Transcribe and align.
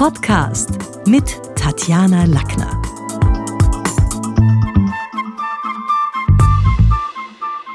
Podcast 0.00 0.70
mit 1.06 1.38
Tatjana 1.56 2.24
Lackner. 2.24 2.80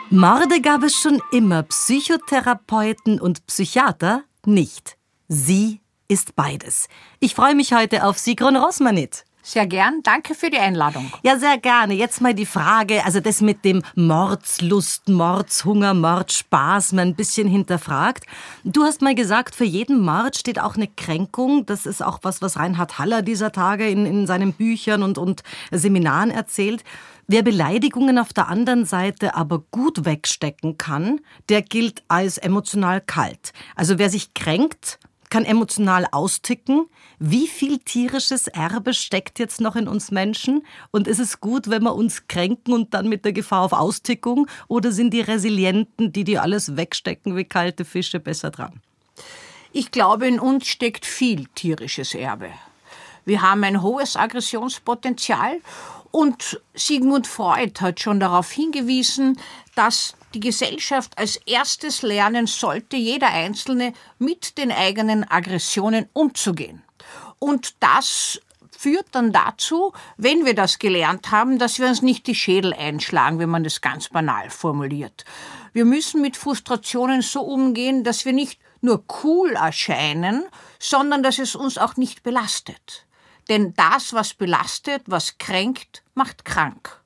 Morde 0.10 0.60
gab 0.60 0.82
es 0.82 0.96
schon 0.96 1.22
immer, 1.32 1.62
Psychotherapeuten 1.62 3.22
und 3.22 3.46
Psychiater 3.46 4.24
nicht. 4.44 4.98
Sie 5.28 5.82
ist 6.08 6.36
beides. 6.36 6.88
Ich 7.20 7.36
freue 7.36 7.54
mich 7.54 7.74
heute 7.74 8.04
auf 8.04 8.18
Sigrun 8.18 8.56
Rosmanit. 8.56 9.24
Sehr 9.48 9.68
gern. 9.68 10.00
Danke 10.02 10.34
für 10.34 10.50
die 10.50 10.58
Einladung. 10.58 11.12
Ja, 11.22 11.38
sehr 11.38 11.60
gerne. 11.60 11.94
Jetzt 11.94 12.20
mal 12.20 12.34
die 12.34 12.48
Frage, 12.48 13.06
also 13.06 13.20
das 13.20 13.42
mit 13.42 13.64
dem 13.64 13.84
Mordslust, 13.94 15.08
Mordshunger, 15.08 15.94
Mordspaß 15.94 16.94
mal 16.94 17.04
ein 17.04 17.14
bisschen 17.14 17.48
hinterfragt. 17.48 18.26
Du 18.64 18.84
hast 18.84 19.04
mal 19.04 19.14
gesagt, 19.14 19.54
für 19.54 19.64
jeden 19.64 20.02
Mord 20.02 20.36
steht 20.36 20.60
auch 20.60 20.78
eine 20.78 20.88
Kränkung. 20.88 21.68
Das 21.68 21.86
ist 21.86 22.04
auch 22.04 22.22
was, 22.24 22.42
was 22.42 22.58
Reinhard 22.58 22.98
Haller 22.98 23.22
dieser 23.22 23.52
Tage 23.52 23.88
in, 23.88 24.08
in 24.08 24.26
seinen 24.26 24.52
Büchern 24.52 25.04
und, 25.04 25.20
und 25.20 25.44
Seminaren 25.70 26.32
erzählt. 26.32 26.84
Wer 27.28 27.44
Beleidigungen 27.44 28.18
auf 28.18 28.34
der 28.34 28.48
anderen 28.48 28.86
Seite 28.86 29.36
aber 29.36 29.60
gut 29.70 30.06
wegstecken 30.06 30.80
kann, 30.80 31.22
der 31.50 31.62
gilt 31.62 32.02
als 32.08 32.40
emotional 32.40 33.00
kalt. 33.00 33.54
Also 33.76 34.00
wer 34.00 34.10
sich 34.10 34.34
kränkt, 34.34 34.98
kann 35.36 35.44
emotional 35.44 36.08
austicken. 36.14 36.88
Wie 37.20 37.48
viel 37.48 37.80
tierisches 37.80 38.48
Erbe 38.48 38.94
steckt 38.94 39.38
jetzt 39.38 39.60
noch 39.60 39.76
in 39.76 39.90
uns 39.90 40.10
Menschen? 40.10 40.66
Und 40.92 41.10
ist 41.10 41.20
es 41.20 41.42
gut, 41.42 41.70
wenn 41.70 41.84
wir 41.84 41.94
uns 41.94 42.30
kränken 42.30 42.74
und 42.74 42.94
dann 42.94 43.10
mit 43.10 43.26
der 43.26 43.34
Gefahr 43.34 43.64
auf 43.64 43.74
Austickung? 43.74 44.48
Oder 44.70 44.94
sind 44.94 45.14
die 45.14 45.20
Resilienten, 45.20 46.14
die 46.14 46.24
die 46.24 46.40
alles 46.40 46.78
wegstecken 46.78 47.36
wie 47.36 47.44
kalte 47.44 47.84
Fische, 47.84 48.22
besser 48.22 48.50
dran? 48.50 48.80
Ich 49.74 49.92
glaube, 49.92 50.26
in 50.26 50.40
uns 50.40 50.68
steckt 50.68 51.06
viel 51.06 51.48
tierisches 51.54 52.16
Erbe. 52.16 52.52
Wir 53.26 53.42
haben 53.42 53.66
ein 53.66 53.82
hohes 53.82 54.16
Aggressionspotenzial 54.16 55.60
und 56.16 56.62
Sigmund 56.74 57.28
Freud 57.28 57.82
hat 57.82 58.00
schon 58.00 58.22
darauf 58.22 58.50
hingewiesen, 58.50 59.38
dass 59.76 60.16
die 60.34 60.40
Gesellschaft 60.40 61.18
als 61.18 61.36
erstes 61.46 62.04
lernen 62.04 62.48
sollte, 62.48 62.96
jeder 62.96 63.28
Einzelne 63.28 63.92
mit 64.18 64.58
den 64.58 64.72
eigenen 64.72 65.30
Aggressionen 65.30 66.08
umzugehen. 66.14 66.84
Und 67.38 67.76
das 67.82 68.40
führt 68.72 69.08
dann 69.12 69.34
dazu, 69.34 69.92
wenn 70.16 70.46
wir 70.46 70.56
das 70.56 70.80
gelernt 70.80 71.32
haben, 71.32 71.60
dass 71.60 71.80
wir 71.80 71.88
uns 71.88 72.02
nicht 72.02 72.28
die 72.28 72.36
Schädel 72.36 72.74
einschlagen, 72.74 73.40
wenn 73.40 73.50
man 73.50 73.66
das 73.66 73.82
ganz 73.82 74.08
banal 74.08 74.50
formuliert. 74.50 75.26
Wir 75.74 75.84
müssen 75.84 76.22
mit 76.22 76.38
Frustrationen 76.38 77.24
so 77.24 77.42
umgehen, 77.42 78.06
dass 78.06 78.24
wir 78.24 78.32
nicht 78.32 78.62
nur 78.80 79.04
cool 79.22 79.52
erscheinen, 79.52 80.46
sondern 80.80 81.24
dass 81.24 81.40
es 81.40 81.58
uns 81.58 81.78
auch 81.78 81.98
nicht 81.98 82.24
belastet. 82.24 83.05
Denn 83.50 83.74
das, 83.76 84.14
was 84.14 84.34
belastet, 84.34 85.04
was 85.06 85.38
kränkt, 85.38 86.04
macht 86.14 86.46
krank. 86.46 87.02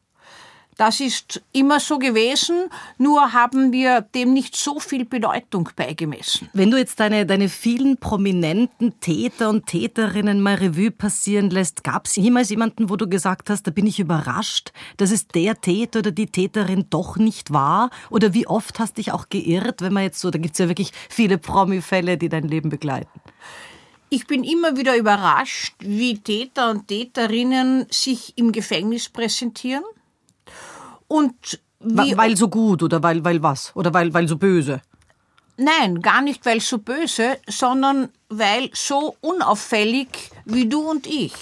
Das 0.80 1.02
ist 1.02 1.42
immer 1.52 1.82
so 1.82 2.00
gewesen, 2.00 2.70
nur 2.98 3.34
haben 3.34 3.74
wir 3.74 4.00
dem 4.00 4.32
nicht 4.32 4.56
so 4.56 4.80
viel 4.80 5.04
Bedeutung 5.04 5.68
beigemessen. 5.76 6.48
Wenn 6.54 6.72
du 6.72 6.78
jetzt 6.78 7.02
deine, 7.02 7.26
deine 7.26 7.50
vielen 7.50 7.98
prominenten 7.98 8.98
Täter 9.02 9.50
und 9.50 9.66
Täterinnen 9.66 10.42
mal 10.42 10.56
Revue 10.56 10.90
passieren 10.90 11.50
lässt, 11.50 11.84
gab 11.84 12.06
es 12.06 12.16
jemals 12.16 12.50
jemanden, 12.50 12.90
wo 12.90 12.96
du 12.96 13.10
gesagt 13.10 13.50
hast, 13.50 13.64
da 13.64 13.72
bin 13.72 13.88
ich 13.88 14.00
überrascht, 14.00 14.72
dass 14.96 15.12
es 15.12 15.28
der 15.28 15.60
Täter 15.60 16.00
oder 16.00 16.12
die 16.12 16.28
Täterin 16.28 16.86
doch 16.90 17.18
nicht 17.18 17.52
war? 17.52 17.90
Oder 18.10 18.34
wie 18.34 18.48
oft 18.48 18.80
hast 18.80 19.00
dich 19.00 19.12
auch 19.12 19.28
geirrt, 19.28 19.82
wenn 19.82 19.92
man 19.92 20.04
jetzt 20.04 20.22
so, 20.22 20.32
da 20.32 20.40
gibt 20.40 20.54
es 20.54 20.60
ja 20.60 20.70
wirklich 20.70 20.94
viele 21.10 21.38
Promi-Fälle, 21.38 22.18
die 22.18 22.30
dein 22.30 22.48
Leben 22.48 22.70
begleiten. 22.70 23.20
Ich 24.10 24.26
bin 24.26 24.44
immer 24.44 24.76
wieder 24.76 24.98
überrascht, 24.98 25.76
wie 25.80 26.18
Täter 26.18 26.72
und 26.72 26.88
Täterinnen 26.88 27.86
sich 27.92 28.34
im 28.38 28.52
Gefängnis 28.52 29.10
präsentieren. 29.10 29.84
Und 31.08 31.60
wie 31.80 32.18
weil 32.18 32.36
so 32.36 32.50
gut 32.50 32.84
oder 32.84 33.02
weil, 33.04 33.24
weil 33.24 33.42
was? 33.42 33.76
Oder 33.76 33.94
weil, 33.94 34.14
weil 34.14 34.28
so 34.28 34.38
böse? 34.38 34.82
Nein, 35.58 36.02
gar 36.02 36.22
nicht 36.22 36.46
weil 36.46 36.62
so 36.62 36.78
böse, 36.78 37.38
sondern 37.48 38.10
weil 38.30 38.70
so 38.74 39.16
unauffällig 39.22 40.08
wie 40.46 40.68
du 40.68 40.82
und 40.82 41.06
ich. 41.06 41.34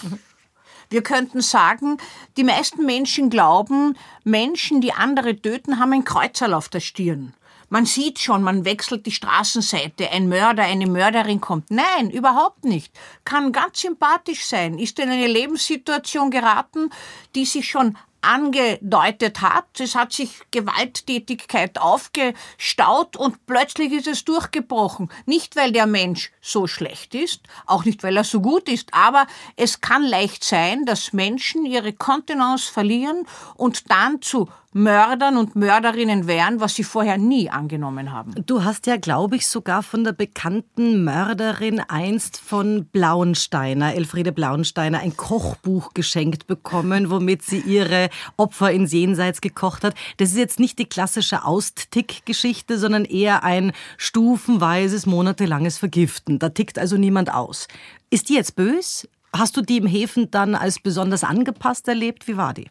Wir 0.89 1.03
könnten 1.03 1.41
sagen, 1.41 1.97
die 2.38 2.44
meisten 2.44 2.85
Menschen 2.85 3.29
glauben, 3.29 3.97
Menschen, 4.23 4.81
die 4.81 4.94
andere 4.94 5.39
töten, 5.39 5.79
haben 5.79 5.94
ein 5.94 6.06
Kreuzerl 6.06 6.53
auf 6.53 6.69
der 6.69 6.79
Stirn. 6.79 7.33
Man 7.69 7.85
sieht 7.85 8.19
schon, 8.19 8.44
man 8.44 8.63
wechselt 8.63 9.05
die 9.05 9.11
Straßenseite, 9.11 10.09
ein 10.09 10.29
Mörder, 10.29 10.63
eine 10.63 10.88
Mörderin 10.88 11.41
kommt. 11.41 11.69
Nein, 11.69 12.09
überhaupt 12.09 12.63
nicht. 12.63 12.94
Kann 13.25 13.51
ganz 13.51 13.81
sympathisch 13.81 14.45
sein, 14.45 14.79
ist 14.79 15.00
in 15.00 15.09
eine 15.09 15.28
Lebenssituation 15.28 16.31
geraten, 16.31 16.89
die 17.35 17.45
sich 17.45 17.67
schon 17.67 17.97
angedeutet 18.22 19.41
hat. 19.41 19.79
Es 19.79 19.95
hat 19.95 20.11
sich 20.11 20.41
Gewalttätigkeit 20.51 21.79
aufgestaut 21.79 23.16
und 23.16 23.45
plötzlich 23.45 23.91
ist 23.94 24.07
es 24.07 24.25
durchgebrochen. 24.25 25.09
Nicht, 25.25 25.56
weil 25.56 25.72
der 25.72 25.88
Mensch 25.88 26.31
so 26.41 26.67
schlecht 26.67 27.16
ist, 27.16 27.41
auch 27.66 27.85
nicht, 27.85 28.03
weil 28.03 28.17
er 28.17 28.23
so 28.23 28.41
gut 28.41 28.69
ist, 28.69 28.94
aber 28.94 29.27
es 29.56 29.81
kann 29.81 30.03
leicht 30.03 30.44
sein, 30.44 30.85
dass 30.85 31.13
Menschen 31.13 31.66
ihre 31.66 31.94
Kontenance 31.94 32.72
verlieren 32.72 33.25
und 33.56 33.89
dann 33.89 34.22
zu 34.22 34.50
Mördern 34.77 35.38
und 35.38 35.55
Mörderinnen 35.55 36.27
wären, 36.27 36.59
was 36.59 36.75
sie 36.75 36.83
vorher 36.83 37.17
nie 37.17 37.49
angenommen 37.49 38.11
haben. 38.11 38.35
Du 38.45 38.63
hast 38.63 38.85
ja, 38.85 38.97
glaube 38.97 39.35
ich, 39.35 39.47
sogar 39.47 39.81
von 39.81 40.03
der 40.03 40.11
bekannten 40.11 41.03
Mörderin 41.03 41.79
einst 41.79 42.39
von 42.39 42.85
Blauensteiner, 42.85 43.95
Elfriede 43.95 44.31
Blauensteiner, 44.31 44.99
ein 44.99 45.17
Kochbuch 45.17 45.95
geschenkt 45.95 46.45
bekommen, 46.45 47.09
womit 47.09 47.41
sie 47.41 47.59
ihre 47.59 48.09
Opfer 48.38 48.71
ins 48.71 48.93
Jenseits 48.93 49.41
gekocht 49.41 49.83
hat. 49.83 49.95
Das 50.17 50.29
ist 50.29 50.38
jetzt 50.38 50.59
nicht 50.59 50.77
die 50.77 50.85
klassische 50.85 51.44
Austick-Geschichte, 51.44 52.77
sondern 52.77 53.03
eher 53.03 53.44
ein 53.44 53.71
stufenweises, 53.97 55.07
monatelanges 55.07 55.79
Vergiften. 55.79 56.38
Da 56.38 56.49
tickt 56.49 56.77
also 56.77 56.97
niemand 56.97 57.33
aus. 57.33 57.67
Ist 58.11 58.29
die 58.29 58.35
jetzt 58.35 58.55
bös? 58.55 59.07
Hast 59.33 59.57
du 59.57 59.61
die 59.61 59.77
im 59.77 59.88
Häfen 59.88 60.29
dann 60.29 60.53
als 60.53 60.79
besonders 60.79 61.23
angepasst 61.23 61.88
erlebt? 61.88 62.27
Wie 62.27 62.38
war 62.38 62.53
die? 62.53 62.67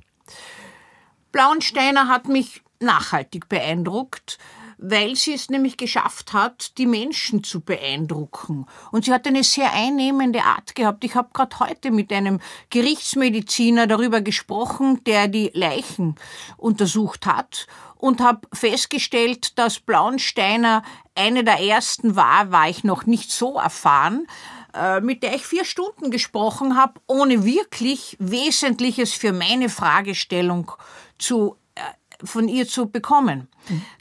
Blauensteiner 1.37 2.09
hat 2.09 2.29
mich 2.29 2.63
nachhaltig 2.81 3.51
beeindruckt, 3.51 4.39
weil 4.79 5.17
sie 5.17 5.35
es 5.35 5.51
nämlich 5.51 5.77
geschafft 5.77 6.33
hat, 6.33 6.79
die 6.79 6.87
Menschen 6.87 7.45
zu 7.45 7.61
beeindrucken. 7.61 8.65
Und 8.91 9.05
sie 9.05 9.13
hat 9.13 9.27
eine 9.27 9.45
sehr 9.45 9.71
einnehmende 9.75 10.45
Art 10.45 10.75
gehabt. 10.75 11.05
Ich 11.05 11.15
habe 11.15 11.29
gerade 11.35 11.59
heute 11.59 11.91
mit 11.91 12.11
einem 12.11 12.41
Gerichtsmediziner 12.71 13.87
darüber 13.87 14.23
gesprochen, 14.23 15.05
der 15.05 15.29
die 15.29 15.51
Leichen 15.53 16.15
untersucht 16.57 17.27
hat 17.27 17.67
und 17.99 18.23
habe 18.23 18.49
festgestellt, 18.55 19.59
dass 19.59 19.79
Blauensteiner 19.79 20.85
eine 21.15 21.45
der 21.45 21.61
ersten 21.61 22.17
war, 22.17 22.51
war 22.51 22.71
ich 22.71 22.83
noch 22.83 23.05
nicht 23.05 23.31
so 23.31 23.59
erfahren, 23.59 24.27
äh, 24.73 25.01
mit 25.01 25.23
der 25.23 25.35
ich 25.35 25.47
vier 25.47 25.67
Stunden 25.67 26.11
gesprochen 26.11 26.77
habe, 26.77 27.01
ohne 27.07 27.45
wirklich 27.45 28.17
Wesentliches 28.21 29.13
für 29.13 29.33
meine 29.33 29.69
Fragestellung 29.69 30.73
zu 31.19 31.57
äh, 31.75 31.81
von 32.25 32.49
ihr 32.49 32.67
zu 32.67 32.89
bekommen. 32.89 33.49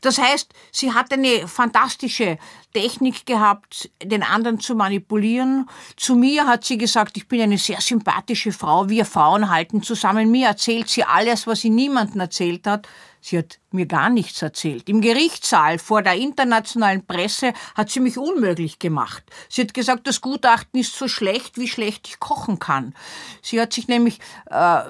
Das 0.02 0.18
heißt, 0.18 0.54
sie 0.72 0.94
hat 0.94 1.12
eine 1.12 1.48
fantastische 1.48 2.38
Technik 2.74 3.26
gehabt, 3.26 3.90
den 4.04 4.24
anderen 4.24 4.60
zu 4.60 4.76
manipulieren. 4.76 5.68
Zu 5.98 6.16
mir 6.16 6.46
hat 6.48 6.64
sie 6.64 6.78
gesagt, 6.78 7.18
ich 7.18 7.28
bin 7.28 7.42
eine 7.42 7.58
sehr 7.58 7.82
sympathische 7.82 8.52
Frau, 8.52 8.90
wir 8.90 9.06
Frauen 9.06 9.50
halten 9.50 9.82
zusammen. 9.82 10.32
Mir 10.32 10.48
erzählt 10.48 10.90
sie 10.90 11.04
alles, 11.04 11.48
was 11.48 11.62
sie 11.62 11.70
niemandem 11.70 12.22
erzählt 12.22 12.68
hat. 12.68 12.88
Sie 13.22 13.40
hat 13.40 13.60
mir 13.72 13.88
gar 13.88 14.12
nichts 14.12 14.42
erzählt. 14.44 14.88
Im 14.88 15.02
Gerichtssaal 15.02 15.80
vor 15.80 16.04
der 16.04 16.14
internationalen 16.14 17.08
Presse 17.08 17.54
hat 17.74 17.90
sie 17.90 18.00
mich 18.00 18.20
unmöglich 18.20 18.78
gemacht. 18.78 19.24
Sie 19.50 19.64
hat 19.64 19.74
gesagt, 19.74 20.06
das 20.06 20.22
Gutachten 20.22 20.80
ist 20.80 20.96
so 20.96 21.08
schlecht, 21.08 21.58
wie 21.58 21.68
schlecht 21.68 22.08
ich 22.08 22.20
kochen 22.20 22.60
kann. 22.60 22.94
Sie 23.42 23.60
hat 23.60 23.74
sich 23.74 23.88
nämlich 23.88 24.20
äh, 24.46 24.82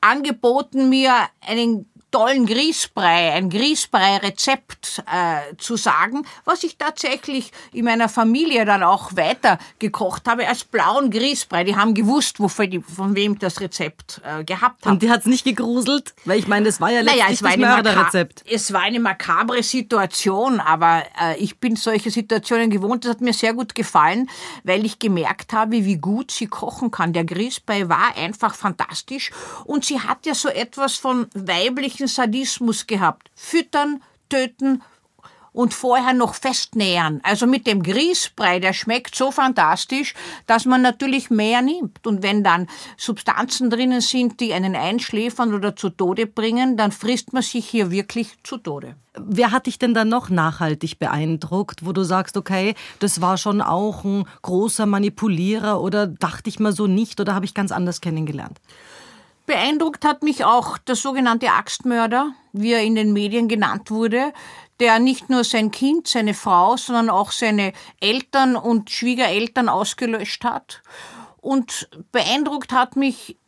angeboten, 0.00 0.88
mir 0.88 1.12
einen 1.40 1.90
tollen 2.16 2.46
Grießbrei, 2.46 3.34
ein 3.34 3.50
Grießbrei-Rezept 3.50 5.02
äh, 5.06 5.54
zu 5.58 5.76
sagen, 5.76 6.26
was 6.46 6.64
ich 6.64 6.78
tatsächlich 6.78 7.52
in 7.74 7.84
meiner 7.84 8.08
Familie 8.08 8.64
dann 8.64 8.82
auch 8.82 9.14
weiter 9.16 9.58
gekocht 9.78 10.26
habe 10.26 10.48
als 10.48 10.64
blauen 10.64 11.10
Grießbrei. 11.10 11.64
Die 11.64 11.76
haben 11.76 11.92
gewusst, 11.92 12.40
wofür 12.40 12.68
die, 12.68 12.80
von 12.80 13.14
wem 13.14 13.38
das 13.38 13.60
Rezept 13.60 14.22
äh, 14.24 14.44
gehabt 14.44 14.86
haben. 14.86 14.92
Und 14.92 15.02
die 15.02 15.10
hat's 15.10 15.26
nicht 15.26 15.44
gegruselt? 15.44 16.14
Weil 16.24 16.38
ich 16.38 16.48
meine, 16.48 16.64
das 16.64 16.80
war 16.80 16.90
ja 16.90 17.02
letztlich 17.02 17.22
naja, 17.22 17.34
es 17.34 17.42
war 17.42 17.50
das 17.50 17.58
Mörderrezept. 17.58 18.44
Es 18.50 18.72
war 18.72 18.80
eine 18.80 19.00
makabre 19.00 19.62
Situation, 19.62 20.58
aber 20.58 21.02
äh, 21.20 21.36
ich 21.36 21.58
bin 21.58 21.76
solche 21.76 22.10
Situationen 22.10 22.70
gewohnt. 22.70 23.04
Das 23.04 23.10
hat 23.10 23.20
mir 23.20 23.34
sehr 23.34 23.52
gut 23.52 23.74
gefallen, 23.74 24.30
weil 24.64 24.86
ich 24.86 24.98
gemerkt 24.98 25.52
habe, 25.52 25.84
wie 25.84 25.98
gut 25.98 26.30
sie 26.30 26.46
kochen 26.46 26.90
kann. 26.90 27.12
Der 27.12 27.26
Grießbrei 27.26 27.90
war 27.90 28.16
einfach 28.16 28.54
fantastisch 28.54 29.32
und 29.66 29.84
sie 29.84 30.00
hat 30.00 30.24
ja 30.24 30.34
so 30.34 30.48
etwas 30.48 30.96
von 30.96 31.26
weiblichen 31.34 32.05
Sadismus 32.08 32.86
gehabt. 32.86 33.30
Füttern, 33.34 34.02
töten 34.28 34.82
und 35.56 35.72
vorher 35.72 36.12
noch 36.12 36.34
festnähern. 36.34 37.20
Also 37.22 37.46
mit 37.46 37.66
dem 37.66 37.82
Grießbrei, 37.82 38.60
der 38.60 38.74
schmeckt 38.74 39.14
so 39.14 39.30
fantastisch, 39.30 40.12
dass 40.46 40.66
man 40.66 40.82
natürlich 40.82 41.30
mehr 41.30 41.62
nimmt. 41.62 42.06
Und 42.06 42.22
wenn 42.22 42.44
dann 42.44 42.66
Substanzen 42.98 43.70
drinnen 43.70 44.02
sind, 44.02 44.38
die 44.40 44.52
einen 44.52 44.76
einschläfern 44.76 45.54
oder 45.54 45.74
zu 45.74 45.88
Tode 45.88 46.26
bringen, 46.26 46.76
dann 46.76 46.92
frisst 46.92 47.32
man 47.32 47.42
sich 47.42 47.66
hier 47.66 47.90
wirklich 47.90 48.34
zu 48.42 48.58
Tode. 48.58 48.96
Wer 49.18 49.50
hat 49.50 49.64
dich 49.64 49.78
denn 49.78 49.94
dann 49.94 50.10
noch 50.10 50.28
nachhaltig 50.28 50.98
beeindruckt, 50.98 51.86
wo 51.86 51.92
du 51.92 52.02
sagst, 52.02 52.36
okay, 52.36 52.74
das 52.98 53.22
war 53.22 53.38
schon 53.38 53.62
auch 53.62 54.04
ein 54.04 54.26
großer 54.42 54.84
Manipulierer 54.84 55.80
oder 55.80 56.06
dachte 56.06 56.50
ich 56.50 56.60
mal 56.60 56.72
so 56.72 56.86
nicht 56.86 57.18
oder 57.18 57.34
habe 57.34 57.46
ich 57.46 57.54
ganz 57.54 57.72
anders 57.72 58.02
kennengelernt? 58.02 58.60
Beeindruckt 59.46 60.04
hat 60.04 60.22
mich 60.22 60.44
auch 60.44 60.76
der 60.76 60.96
sogenannte 60.96 61.52
Axtmörder, 61.52 62.32
wie 62.52 62.72
er 62.72 62.82
in 62.82 62.96
den 62.96 63.12
Medien 63.12 63.48
genannt 63.48 63.90
wurde, 63.90 64.32
der 64.80 64.98
nicht 64.98 65.30
nur 65.30 65.44
sein 65.44 65.70
Kind, 65.70 66.08
seine 66.08 66.34
Frau, 66.34 66.76
sondern 66.76 67.08
auch 67.08 67.32
seine 67.32 67.72
Eltern 68.00 68.56
und 68.56 68.90
Schwiegereltern 68.90 69.68
ausgelöscht 69.68 70.44
hat. 70.44 70.82
Und 71.40 71.88
beeindruckt 72.12 72.72
hat 72.72 72.96
mich 72.96 73.38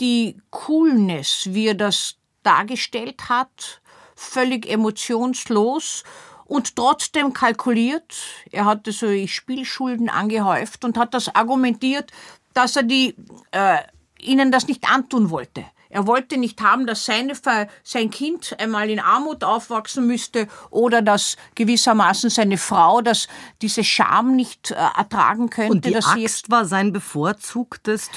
die 0.00 0.40
Coolness, 0.50 1.48
wie 1.50 1.68
er 1.68 1.74
das 1.74 2.16
dargestellt 2.42 3.28
hat, 3.28 3.80
völlig 4.14 4.68
emotionslos 4.68 6.04
und 6.46 6.76
trotzdem 6.76 7.32
kalkuliert. 7.32 8.16
Er 8.50 8.64
hatte 8.64 8.92
so 8.92 9.06
Spielschulden 9.26 10.08
angehäuft 10.08 10.84
und 10.84 10.96
hat 10.96 11.12
das 11.12 11.34
argumentiert, 11.34 12.12
dass 12.54 12.76
er 12.76 12.84
die, 12.84 13.14
äh, 13.50 13.78
ihnen 14.20 14.52
das 14.52 14.66
nicht 14.68 14.88
antun 14.90 15.30
wollte. 15.30 15.64
Er 15.88 16.06
wollte 16.06 16.36
nicht 16.36 16.60
haben, 16.60 16.86
dass 16.86 17.04
seine, 17.04 17.34
sein 17.82 18.10
Kind 18.10 18.56
einmal 18.58 18.90
in 18.90 19.00
Armut 19.00 19.44
aufwachsen 19.44 20.06
müsste 20.06 20.48
oder 20.70 21.00
dass 21.00 21.36
gewissermaßen 21.54 22.28
seine 22.30 22.58
Frau 22.58 23.00
dass 23.00 23.28
diese 23.62 23.84
Scham 23.84 24.34
nicht 24.34 24.72
äh, 24.72 24.74
ertragen 24.74 25.48
könnte. 25.48 25.72
Und 25.72 25.84
die 25.84 25.96
Axt 25.96 26.50
war 26.50 26.64
sein 26.64 26.92
bevorzugtes 26.92 28.10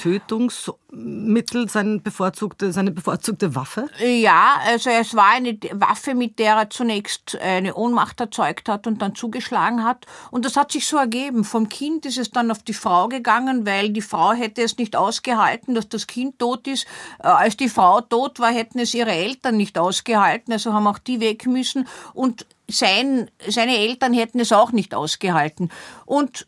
Tötungsmittel, 0.90 1.68
sein 1.68 2.02
bevorzugte, 2.02 2.72
seine 2.72 2.90
bevorzugte 2.90 3.54
Waffe? 3.54 3.88
Ja, 4.00 4.56
also 4.66 4.90
es 4.90 5.14
war 5.14 5.30
eine 5.30 5.58
Waffe, 5.72 6.14
mit 6.14 6.38
der 6.38 6.56
er 6.56 6.70
zunächst 6.70 7.38
eine 7.40 7.74
Ohnmacht 7.74 8.20
erzeugt 8.20 8.68
hat 8.68 8.86
und 8.86 9.00
dann 9.00 9.14
zugeschlagen 9.14 9.84
hat. 9.84 10.06
Und 10.30 10.44
das 10.44 10.56
hat 10.56 10.72
sich 10.72 10.86
so 10.86 10.96
ergeben. 10.96 11.44
Vom 11.44 11.68
Kind 11.68 12.06
ist 12.06 12.18
es 12.18 12.30
dann 12.30 12.50
auf 12.50 12.62
die 12.62 12.74
Frau 12.74 13.08
gegangen, 13.08 13.66
weil 13.66 13.90
die 13.90 14.02
Frau 14.02 14.32
hätte 14.32 14.62
es 14.62 14.76
nicht 14.78 14.96
ausgehalten, 14.96 15.74
dass 15.74 15.88
das 15.88 16.06
Kind 16.06 16.38
tot 16.38 16.66
ist. 16.66 16.86
Äh, 17.20 17.28
als 17.28 17.56
die 17.56 17.68
Frau 17.68 18.00
tot 18.00 18.40
war, 18.40 18.50
hätten 18.50 18.78
es 18.78 18.94
ihre 18.94 19.12
Eltern 19.12 19.56
nicht 19.56 19.78
ausgehalten, 19.78 20.52
also 20.52 20.72
haben 20.72 20.86
auch 20.86 20.98
die 20.98 21.20
weg 21.20 21.46
müssen 21.46 21.86
und 22.14 22.46
sein, 22.68 23.30
seine 23.48 23.76
Eltern 23.78 24.12
hätten 24.12 24.38
es 24.38 24.52
auch 24.52 24.70
nicht 24.70 24.94
ausgehalten. 24.94 25.70
Und 26.06 26.46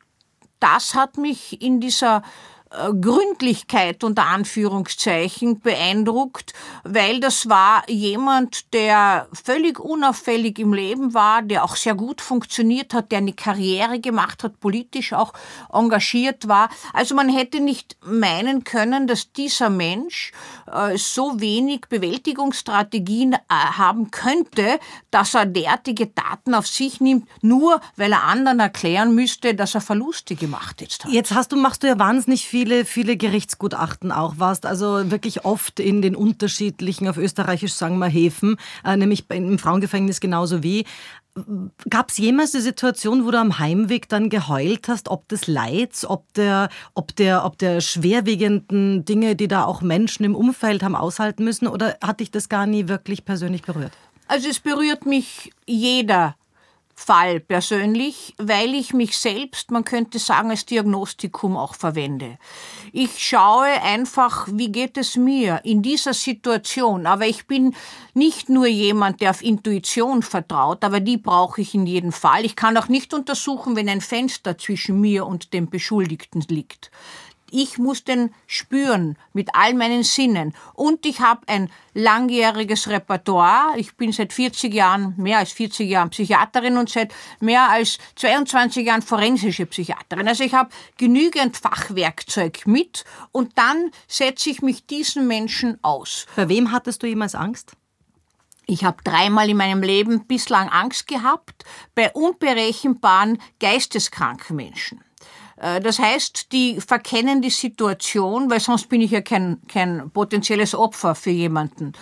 das 0.61 0.95
hat 0.95 1.17
mich 1.19 1.61
in 1.61 1.81
dieser 1.81 2.19
äh, 2.19 2.52
Gründlichkeit 3.01 4.03
unter 4.03 4.27
Anführungszeichen 4.27 5.61
beeindruckt, 5.61 6.55
weil 6.85 7.21
das 7.21 7.49
war 7.49 7.89
jemand, 7.89 8.73
der 8.73 9.29
völlig 9.33 9.79
unauffällig 9.79 10.59
im 10.59 10.73
Leben 10.73 11.13
war, 11.13 11.43
der 11.43 11.65
auch 11.65 11.77
sehr 11.77 11.95
gut 11.95 12.21
funktioniert 12.21 12.95
hat, 12.95 13.13
der 13.13 13.19
eine 13.19 13.35
Karriere 13.35 14.01
gemacht 14.01 14.43
hat, 14.43 14.59
politisch 14.61 15.13
auch 15.13 15.35
engagiert 15.73 16.49
war. 16.49 16.71
Also 16.95 17.15
man 17.15 17.29
hätte 17.29 17.61
nicht 17.61 17.97
meinen 18.05 18.65
können, 18.65 19.07
dass 19.07 19.33
dieser 19.33 19.69
Mensch 19.69 20.33
äh, 20.73 20.97
so 20.97 21.41
wenig 21.41 21.83
Bewältigungsstrategien 21.89 23.35
äh, 23.35 23.39
haben 23.49 24.11
könnte, 24.11 24.79
dass 25.11 25.35
er 25.35 25.45
derartige 25.45 26.07
Daten 26.07 26.55
auf 26.55 26.67
sich 26.67 27.01
nimmt, 27.01 27.29
nur 27.43 27.81
weil 27.97 28.13
er 28.13 28.25
anderen 28.25 28.61
erklären 28.61 29.15
müsste, 29.15 29.55
dass 29.55 29.75
er 29.75 29.83
Verluste 29.83 30.37
gemacht 30.37 30.81
hat. 30.81 31.13
Jetzt 31.13 31.33
hast 31.33 31.53
du, 31.53 31.57
machst 31.57 31.83
du 31.83 31.87
ja 31.89 31.99
wahnsinnig 31.99 32.47
viel 32.49 32.62
viele, 32.63 32.85
viele 32.85 33.17
Gerichtsgutachten 33.17 34.13
auch 34.13 34.35
warst, 34.39 34.67
also 34.67 35.11
wirklich 35.11 35.45
oft 35.45 35.81
in 35.81 36.01
den 36.01 36.15
unterschiedlichen, 36.15 37.09
auf 37.09 37.17
Österreichisch 37.17 37.73
sagen 37.73 37.99
wir 37.99 38.07
Häfen, 38.07 38.57
äh, 38.85 38.97
nämlich 38.97 39.29
im 39.31 39.59
Frauengefängnis 39.59 40.21
genauso 40.21 40.63
wie. 40.63 40.85
Gab 41.91 42.11
es 42.11 42.19
jemals 42.19 42.55
eine 42.55 42.63
Situation, 42.63 43.27
wo 43.27 43.33
du 43.33 43.41
am 43.41 43.59
Heimweg 43.59 44.09
dann 44.09 44.29
geheult 44.29 44.87
hast, 44.87 45.09
ob 45.09 45.27
des 45.29 45.49
Leids, 45.49 46.05
ob 46.05 46.33
der, 46.35 46.69
ob 46.95 47.17
der, 47.17 47.45
ob 47.45 47.59
der 47.59 47.81
schwerwiegenden 47.81 49.05
Dinge, 49.05 49.35
die 49.35 49.49
da 49.49 49.65
auch 49.65 49.83
Menschen 49.83 50.25
im 50.25 50.37
Umfeld 50.37 50.85
haben 50.85 50.95
aushalten 50.95 51.43
müssen, 51.43 51.67
oder 51.67 51.97
hat 52.01 52.21
dich 52.21 52.31
das 52.31 52.49
gar 52.49 52.67
nie 52.67 52.87
wirklich 52.87 53.25
persönlich 53.25 53.63
berührt? 53.63 53.93
Also 54.29 54.49
es 54.49 54.61
berührt 54.61 55.05
mich 55.05 55.51
jeder 55.67 56.37
Fall 56.95 57.41
persönlich, 57.41 58.35
weil 58.39 58.75
ich 58.75 58.93
mich 58.93 59.19
selbst, 59.19 59.71
man 59.71 59.85
könnte 59.85 60.19
sagen, 60.19 60.51
als 60.51 60.67
Diagnostikum 60.67 61.57
auch 61.57 61.75
verwende. 61.75 62.39
Ich 62.93 63.19
schaue 63.19 63.67
einfach, 63.83 64.47
wie 64.51 64.71
geht 64.71 64.97
es 64.97 65.17
mir 65.17 65.61
in 65.65 65.83
dieser 65.83 66.15
Situation. 66.15 67.07
Aber 67.07 67.27
ich 67.27 67.47
bin 67.47 67.75
nicht 68.15 68.49
nur 68.49 68.67
jemand, 68.67 69.21
der 69.21 69.31
auf 69.31 69.43
Intuition 69.43 70.23
vertraut, 70.23 70.85
aber 70.85 71.01
die 71.01 71.17
brauche 71.17 71.61
ich 71.61 71.75
in 71.75 71.87
jedem 71.87 72.13
Fall. 72.13 72.45
Ich 72.45 72.57
kann 72.57 72.77
auch 72.77 72.89
nicht 72.89 73.15
untersuchen, 73.15 73.75
wenn 73.75 73.89
ein 73.89 74.01
Fenster 74.01 74.59
zwischen 74.59 75.01
mir 75.01 75.27
und 75.27 75.53
dem 75.53 75.71
Beschuldigten 75.71 76.45
liegt. 76.49 76.91
Ich 77.55 77.77
muss 77.77 78.03
den 78.03 78.35
spüren 78.47 79.19
mit 79.35 79.55
all 79.55 79.75
meinen 79.75 80.05
Sinnen. 80.05 80.55
Und 80.73 81.05
ich 81.05 81.21
habe 81.21 81.47
ein 81.49 81.71
langjähriges 81.93 82.89
Repertoire. 82.89 83.75
Ich 83.77 83.95
bin 83.95 84.11
seit 84.11 84.33
40 84.33 84.73
Jahren, 84.73 85.13
mehr 85.19 85.37
als 85.37 85.53
40 85.53 85.87
Jahren 85.87 86.09
Psychiaterin 86.09 86.79
und 86.79 86.89
seit 86.89 87.13
mehr 87.41 87.69
als 87.69 87.99
22 88.17 88.87
Jahren 88.87 89.03
forensische 89.03 89.67
Psychiaterin. 89.67 90.27
Also 90.27 90.45
ich 90.45 90.55
habe 90.55 90.71
genügend 90.97 91.59
Fachwerkzeug 91.59 92.67
mit 92.67 93.05
und 93.33 93.59
dann 93.59 93.91
setze 94.09 94.49
ich 94.49 94.63
mich 94.63 94.87
diesen 94.87 95.27
Menschen 95.27 95.79
aus. 95.83 96.25
Bei 96.35 96.49
wem 96.49 96.73
hattest 96.73 97.03
du 97.03 97.07
jemals 97.07 97.35
Angst? 97.35 97.73
Ich 98.67 98.85
habe 98.85 99.03
dreimal 99.05 99.51
in 99.51 99.59
meinem 99.59 99.83
Leben 99.83 100.27
bislang 100.27 100.71
Angst 100.71 101.07
gehabt 101.07 101.65
bei 101.95 102.11
unberechenbaren 102.13 103.39
geisteskranken 103.61 104.57
Menschen. 104.57 105.05
Äh, 105.63 105.81
das 105.81 105.99
heißt, 105.99 106.53
die 106.53 106.81
verkennen 106.81 107.41
die 107.41 107.51
Situation, 107.51 108.51
weil 108.51 108.61
sonst 108.61 108.89
bin 108.89 109.01
ich 109.01 109.13
ja 109.13 109.23
kein, 109.23 109.63
kein 109.69 110.11
potenzielles 110.11 110.75
Opfer 110.75 111.15
für 111.15 111.31
jemanden 111.31 111.93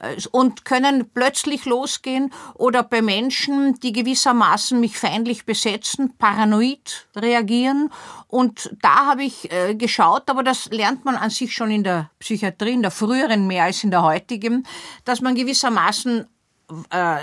äh, 0.00 0.16
und 0.30 0.64
können 0.64 1.10
plötzlich 1.12 1.64
losgehen 1.64 2.32
oder 2.54 2.82
bei 2.82 3.02
Menschen, 3.02 3.74
die 3.80 3.92
gewissermaßen 3.92 4.78
mich 4.78 4.98
feindlich 4.98 5.46
besetzen, 5.46 6.14
paranoid 6.18 7.08
reagieren. 7.16 7.90
Und 8.28 8.70
da 8.82 9.06
habe 9.06 9.24
ich 9.24 9.50
äh, 9.50 9.74
geschaut, 9.74 10.28
aber 10.28 10.42
das 10.42 10.66
lernt 10.70 11.04
man 11.04 11.16
an 11.16 11.30
sich 11.30 11.54
schon 11.54 11.70
in 11.70 11.84
der 11.84 12.10
Psychiatrie, 12.18 12.72
in 12.72 12.82
der 12.82 12.90
früheren 12.90 13.46
mehr 13.46 13.64
als 13.64 13.82
in 13.82 13.90
der 13.90 14.02
heutigen, 14.02 14.66
dass 15.04 15.20
man 15.20 15.34
gewissermaßen 15.34 16.26
äh, 16.90 17.18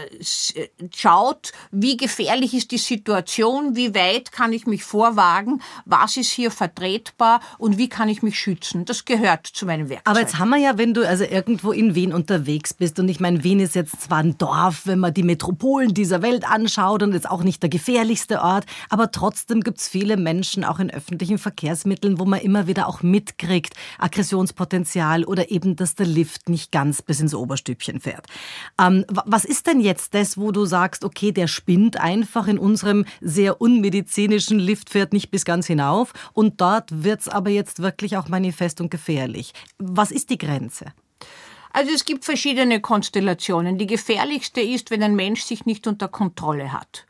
schaut, 0.96 1.52
wie 1.72 1.98
gefährlich 1.98 2.54
ist 2.54 2.72
die 2.72 2.78
Situation, 2.78 3.76
wie 3.76 3.94
weit 3.94 4.32
kann 4.32 4.54
ich 4.54 4.66
mich 4.66 4.84
vorwagen, 4.84 5.62
was 5.86 6.16
ist 6.16 6.32
hier 6.32 6.50
vertretbar 6.50 7.42
und 7.58 7.78
wie 7.78 7.90
kann 7.90 8.08
ich 8.08 8.24
mich 8.24 8.40
schützen. 8.40 8.86
Das 8.86 9.04
gehört 9.04 9.46
zu 9.48 9.66
meinem 9.66 9.90
Werkzeug. 9.90 10.08
Aber 10.08 10.22
jetzt 10.22 10.40
haben 10.40 10.50
wir 10.50 10.58
ja, 10.58 10.78
wenn 10.78 10.94
du 10.94 11.08
also 11.08 11.26
irgendwo 11.26 11.72
in 11.72 11.94
Wien 11.94 12.14
unterwegs 12.14 12.74
bist 12.74 13.00
und 13.00 13.10
ich 13.10 13.20
meine, 13.20 13.44
Wien 13.44 13.60
ist 13.60 13.76
jetzt 13.76 14.02
zwar 14.02 14.20
ein 14.20 14.38
Dorf, 14.38 14.84
wenn 14.86 15.00
man 15.00 15.14
die 15.14 15.24
Metropolen 15.24 15.94
dieser 15.94 16.22
Welt 16.22 16.50
anschaut 16.50 17.04
und 17.04 17.14
jetzt 17.14 17.30
auch 17.30 17.44
nicht 17.44 17.62
der 17.62 17.70
gefährlichste 17.70 18.42
Ort, 18.42 18.66
aber 18.90 19.12
trotzdem 19.12 19.62
gibt 19.62 19.80
es 19.80 19.90
viele 19.90 20.16
Menschen 20.16 20.64
auch 20.64 20.80
in 20.80 20.90
öffentlichen 20.90 21.38
Verkehrsmitteln, 21.38 22.20
wo 22.20 22.26
man 22.26 22.40
immer 22.40 22.68
wieder 22.68 22.88
auch 22.88 23.02
mitkriegt, 23.02 23.74
Aggressionspotenzial 24.00 25.26
oder 25.26 25.52
eben, 25.52 25.76
dass 25.76 25.96
der 25.96 26.06
Lift 26.06 26.48
nicht 26.48 26.72
ganz 26.72 27.02
bis 27.02 27.20
ins 27.20 27.36
Oberstübchen 27.36 28.00
fährt. 28.00 28.28
Ähm, 28.80 29.06
was 29.34 29.46
ist 29.46 29.66
denn 29.66 29.80
jetzt 29.80 30.14
das, 30.14 30.38
wo 30.38 30.52
du 30.52 30.64
sagst, 30.66 31.04
okay, 31.04 31.32
der 31.32 31.48
spinnt 31.48 32.00
einfach 32.00 32.46
in 32.46 32.60
unserem 32.60 33.04
sehr 33.20 33.60
unmedizinischen 33.60 34.60
Lift, 34.60 34.92
fährt 34.92 35.12
nicht 35.12 35.32
bis 35.32 35.44
ganz 35.44 35.66
hinauf 35.66 36.14
und 36.34 36.62
dort 36.62 37.04
wird 37.04 37.22
es 37.22 37.30
aber 37.30 37.50
jetzt 37.50 37.82
wirklich 37.82 38.16
auch 38.16 38.28
manifest 38.28 38.80
und 38.80 38.92
gefährlich. 38.92 39.54
Was 39.80 40.12
ist 40.12 40.30
die 40.30 40.38
Grenze? 40.38 40.94
Also 41.72 41.92
es 41.92 42.06
gibt 42.06 42.26
verschiedene 42.26 42.80
Konstellationen. 42.80 43.80
Die 43.80 43.88
gefährlichste 43.88 44.62
ist, 44.62 44.92
wenn 44.92 45.02
ein 45.02 45.16
Mensch 45.16 45.42
sich 45.42 45.66
nicht 45.66 45.88
unter 45.88 46.10
Kontrolle 46.10 46.72
hat. 46.72 47.08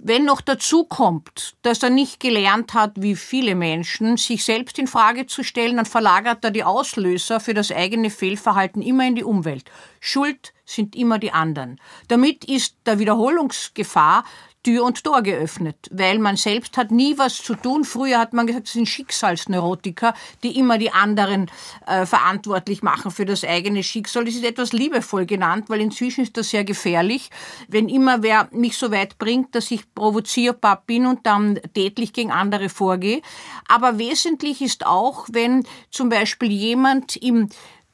Wenn 0.00 0.24
noch 0.24 0.40
dazu 0.40 0.86
kommt, 0.86 1.54
dass 1.62 1.84
er 1.84 1.90
nicht 1.90 2.18
gelernt 2.18 2.74
hat, 2.74 2.94
wie 2.96 3.14
viele 3.14 3.54
Menschen, 3.54 4.16
sich 4.16 4.44
selbst 4.44 4.76
in 4.80 4.88
Frage 4.88 5.26
zu 5.28 5.44
stellen, 5.44 5.76
dann 5.76 5.86
verlagert 5.86 6.44
er 6.44 6.50
die 6.50 6.64
Auslöser 6.64 7.38
für 7.38 7.54
das 7.54 7.70
eigene 7.70 8.10
Fehlverhalten 8.10 8.82
immer 8.82 9.06
in 9.06 9.14
die 9.14 9.24
Umwelt. 9.24 9.70
Schuld 10.00 10.52
sind 10.68 10.94
immer 10.94 11.18
die 11.18 11.32
anderen. 11.32 11.80
Damit 12.08 12.44
ist 12.44 12.76
der 12.86 12.98
Wiederholungsgefahr 12.98 14.24
Tür 14.64 14.84
und 14.84 15.04
Tor 15.04 15.22
geöffnet, 15.22 15.76
weil 15.92 16.18
man 16.18 16.36
selbst 16.36 16.76
hat 16.76 16.90
nie 16.90 17.16
was 17.16 17.38
zu 17.38 17.54
tun. 17.54 17.84
Früher 17.84 18.18
hat 18.18 18.32
man 18.32 18.46
gesagt, 18.46 18.66
das 18.66 18.72
sind 18.72 18.88
Schicksalsneurotiker, 18.88 20.14
die 20.42 20.58
immer 20.58 20.78
die 20.78 20.90
anderen 20.90 21.50
äh, 21.86 22.04
verantwortlich 22.04 22.82
machen 22.82 23.10
für 23.10 23.24
das 23.24 23.44
eigene 23.44 23.82
Schicksal. 23.82 24.24
Das 24.24 24.34
ist 24.34 24.44
etwas 24.44 24.72
liebevoll 24.72 25.26
genannt, 25.26 25.66
weil 25.68 25.80
inzwischen 25.80 26.22
ist 26.22 26.36
das 26.36 26.50
sehr 26.50 26.64
gefährlich, 26.64 27.30
wenn 27.68 27.88
immer 27.88 28.22
wer 28.22 28.48
mich 28.50 28.76
so 28.76 28.90
weit 28.90 29.16
bringt, 29.18 29.54
dass 29.54 29.70
ich 29.70 29.94
provozierbar 29.94 30.82
bin 30.86 31.06
und 31.06 31.24
dann 31.24 31.60
tätlich 31.72 32.12
gegen 32.12 32.32
andere 32.32 32.68
vorgehe. 32.68 33.22
Aber 33.68 33.98
wesentlich 33.98 34.60
ist 34.60 34.84
auch, 34.84 35.28
wenn 35.30 35.64
zum 35.90 36.08
Beispiel 36.08 36.50
jemand 36.50 37.16
im 37.16 37.48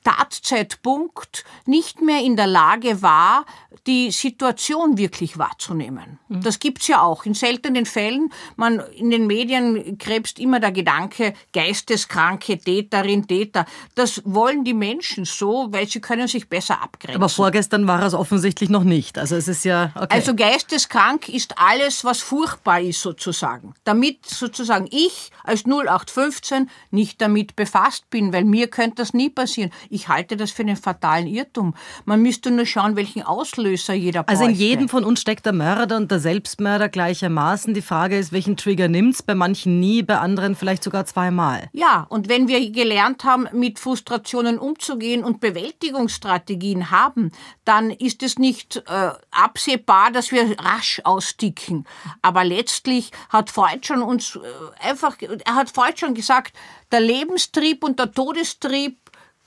Tatzeitpunkt 0.04 1.44
nicht 1.66 2.00
mehr 2.02 2.22
in 2.22 2.36
der 2.36 2.46
Lage 2.46 3.02
war, 3.02 3.44
die 3.86 4.10
Situation 4.10 4.96
wirklich 4.96 5.38
wahrzunehmen. 5.38 6.18
Mhm. 6.28 6.42
Das 6.42 6.58
gibt's 6.58 6.86
ja 6.88 7.02
auch. 7.02 7.24
In 7.24 7.34
seltenen 7.34 7.86
Fällen, 7.86 8.32
man, 8.56 8.80
in 8.94 9.10
den 9.10 9.26
Medien 9.26 9.98
krebst 9.98 10.38
immer 10.38 10.60
der 10.60 10.72
Gedanke, 10.72 11.34
geisteskranke 11.52 12.58
Täterin, 12.58 13.26
Täter. 13.26 13.66
Das 13.94 14.22
wollen 14.24 14.64
die 14.64 14.74
Menschen 14.74 15.24
so, 15.24 15.68
weil 15.70 15.88
sie 15.88 16.00
können 16.00 16.28
sich 16.28 16.48
besser 16.48 16.82
abgrenzen. 16.82 17.16
Aber 17.20 17.28
vorgestern 17.28 17.86
war 17.86 18.02
es 18.02 18.14
offensichtlich 18.14 18.70
noch 18.70 18.84
nicht. 18.84 19.18
Also 19.18 19.36
es 19.36 19.48
ist 19.48 19.64
ja, 19.64 19.92
okay. 19.94 20.06
Also 20.10 20.34
geisteskrank 20.34 21.28
ist 21.28 21.58
alles, 21.58 22.04
was 22.04 22.20
furchtbar 22.20 22.80
ist 22.80 23.00
sozusagen. 23.00 23.74
Damit 23.84 24.26
sozusagen 24.26 24.86
ich 24.90 25.30
als 25.42 25.64
0815 25.64 26.70
nicht 26.90 27.20
damit 27.20 27.56
befasst 27.56 28.08
bin, 28.10 28.32
weil 28.32 28.44
mir 28.44 28.68
könnte 28.68 28.96
das 28.96 29.14
nie 29.14 29.30
passieren. 29.30 29.70
Ich 29.94 30.08
halte 30.08 30.36
das 30.36 30.50
für 30.50 30.62
einen 30.62 30.76
fatalen 30.76 31.28
Irrtum. 31.28 31.72
Man 32.04 32.20
müsste 32.20 32.50
nur 32.50 32.66
schauen, 32.66 32.96
welchen 32.96 33.22
Auslöser 33.22 33.94
jeder 33.94 34.24
bräuchte. 34.24 34.42
Also 34.42 34.50
in 34.50 34.56
jedem 34.56 34.88
von 34.88 35.04
uns 35.04 35.20
steckt 35.20 35.46
der 35.46 35.52
Mörder 35.52 35.96
und 35.96 36.10
der 36.10 36.18
Selbstmörder 36.18 36.88
gleichermaßen. 36.88 37.74
Die 37.74 37.80
Frage 37.80 38.18
ist, 38.18 38.32
welchen 38.32 38.56
Trigger 38.56 38.88
nimmt's? 38.88 39.22
Bei 39.22 39.36
manchen 39.36 39.78
nie, 39.78 40.02
bei 40.02 40.18
anderen 40.18 40.56
vielleicht 40.56 40.82
sogar 40.82 41.06
zweimal. 41.06 41.68
Ja, 41.72 42.06
und 42.08 42.28
wenn 42.28 42.48
wir 42.48 42.72
gelernt 42.72 43.22
haben, 43.22 43.46
mit 43.52 43.78
Frustrationen 43.78 44.58
umzugehen 44.58 45.22
und 45.22 45.38
Bewältigungsstrategien 45.38 46.90
haben, 46.90 47.30
dann 47.64 47.90
ist 47.90 48.24
es 48.24 48.36
nicht 48.36 48.82
äh, 48.88 49.10
absehbar, 49.30 50.10
dass 50.10 50.32
wir 50.32 50.58
rasch 50.58 51.02
austicken. 51.04 51.86
Aber 52.20 52.42
letztlich 52.42 53.12
hat 53.28 53.48
Freud 53.48 53.86
schon 53.86 54.02
uns 54.02 54.34
äh, 54.34 54.88
einfach, 54.88 55.18
er 55.20 55.54
hat 55.54 55.70
Freud 55.70 55.94
schon 55.98 56.14
gesagt, 56.14 56.52
der 56.90 57.00
Lebenstrieb 57.00 57.84
und 57.84 58.00
der 58.00 58.10
Todestrieb 58.10 58.98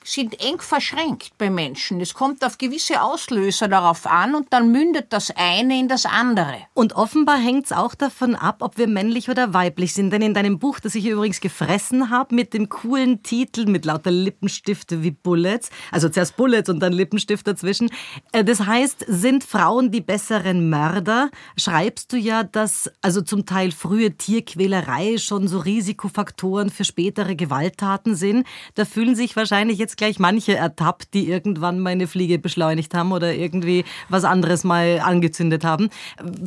sind 0.08 0.40
eng 0.40 0.62
verschränkt 0.62 1.38
bei 1.38 1.50
Menschen. 1.50 2.00
Es 2.00 2.14
kommt 2.14 2.46
auf 2.46 2.58
gewisse 2.58 3.02
Auslöser 3.02 3.68
darauf 3.68 4.08
an 4.08 4.36
und 4.36 4.48
dann 4.52 4.72
mündet 4.72 5.08
das 5.12 5.34
eine 5.36 5.78
in 5.78 5.90
das 5.90 6.06
andere. 6.06 6.56
Und 6.74 6.94
offenbar 6.94 7.38
hängt 7.38 7.66
es 7.66 7.72
auch 7.74 7.94
davon 7.94 8.34
ab, 8.36 8.58
ob 8.62 8.78
wir 8.78 8.88
männlich 8.88 9.30
oder 9.30 9.54
weiblich 9.54 9.94
sind. 9.94 10.12
Denn 10.12 10.22
in 10.22 10.34
deinem 10.34 10.60
Buch, 10.60 10.80
das 10.80 10.96
ich 10.96 11.06
übrigens 11.06 11.42
gefressen 11.42 12.10
habe, 12.10 12.34
mit 12.34 12.54
dem 12.54 12.70
coolen 12.70 13.22
Titel 13.22 13.66
mit 13.66 13.84
lauter 13.84 14.12
Lippenstifte 14.12 15.04
wie 15.04 15.12
Bullets, 15.12 15.70
also 15.92 16.08
zuerst 16.08 16.38
Bullets 16.38 16.70
und 16.70 16.80
dann 16.80 16.94
Lippenstift 16.94 17.46
dazwischen, 17.46 17.90
äh, 18.32 18.46
das 18.46 18.66
heißt, 18.66 19.04
sind 19.08 19.44
Frauen 19.44 19.92
die 19.92 20.02
besseren 20.02 20.70
Mörder? 20.70 21.30
Schreibst 21.58 22.14
du 22.14 22.18
ja, 22.18 22.44
dass 22.44 22.90
also 23.02 23.22
zum 23.22 23.46
Teil 23.46 23.72
frühe 23.72 24.16
Tierquälerei 24.16 25.18
schon 25.18 25.50
so 25.50 25.60
Risikofaktoren 25.60 26.70
für 26.70 26.86
spätere 26.86 27.36
Gewalttaten 27.36 28.16
sind. 28.16 28.48
Da 28.76 28.86
fühlen 28.86 29.16
sich 29.16 29.36
wahrscheinlich 29.36 29.78
jetzt 29.78 29.97
gleich 29.98 30.20
manche 30.20 30.56
ertappt, 30.56 31.14
die 31.14 31.30
irgendwann 31.30 31.80
mal 31.80 31.90
eine 31.90 32.08
Fliege 32.08 32.40
beschleunigt 32.40 32.94
haben 32.94 33.12
oder 33.12 33.34
irgendwie 33.34 33.84
was 34.10 34.24
anderes 34.24 34.64
mal 34.64 35.02
angezündet 35.04 35.66
haben. 35.66 35.90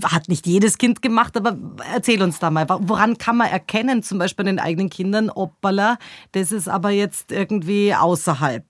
Hat 0.05 0.29
nicht 0.29 0.47
jedes 0.47 0.79
Kind 0.79 1.03
gemacht, 1.03 1.37
aber 1.37 1.57
erzähl 1.93 2.23
uns 2.23 2.39
da 2.39 2.51
mal, 2.51 2.67
woran 2.69 3.19
kann 3.19 3.37
man 3.37 3.49
erkennen, 3.49 4.03
zum 4.03 4.19
Beispiel 4.19 4.45
an 4.45 4.57
den 4.57 4.65
eigenen 4.65 4.91
Kindern, 4.91 5.31
Oppala, 5.31 5.99
das 6.33 6.53
ist 6.53 6.69
aber 6.69 6.91
jetzt 6.91 7.33
irgendwie 7.33 7.95
außerhalb 7.95 8.65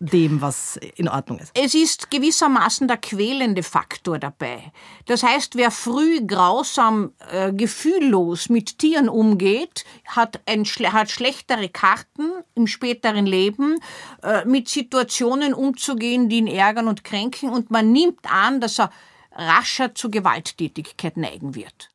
dem, 0.00 0.40
was 0.40 0.78
in 0.96 1.08
Ordnung 1.08 1.40
ist. 1.40 1.50
Es 1.54 1.74
ist 1.74 2.10
gewissermaßen 2.10 2.86
der 2.86 2.98
quälende 2.98 3.62
Faktor 3.62 4.18
dabei. 4.18 4.72
Das 5.06 5.22
heißt, 5.22 5.56
wer 5.56 5.70
früh 5.70 6.24
grausam, 6.24 7.12
äh, 7.32 7.52
gefühllos 7.52 8.48
mit 8.48 8.78
Tieren 8.78 9.08
umgeht, 9.08 9.84
hat, 10.06 10.40
ein, 10.46 10.64
hat 10.64 11.10
schlechtere 11.10 11.68
Karten 11.68 12.30
im 12.54 12.68
späteren 12.68 13.26
Leben, 13.26 13.80
äh, 14.22 14.44
mit 14.44 14.68
Situationen 14.68 15.52
umzugehen, 15.52 16.28
die 16.28 16.38
ihn 16.38 16.46
ärgern 16.46 16.86
und 16.86 17.02
kränken, 17.02 17.50
und 17.50 17.70
man 17.70 17.90
nimmt 17.90 18.30
an, 18.30 18.60
dass 18.60 18.78
er 18.78 18.90
rascher 19.32 19.94
zu 19.94 20.10
Gewalttätigkeit 20.10 21.16
neigen 21.16 21.54
wird. 21.54 21.90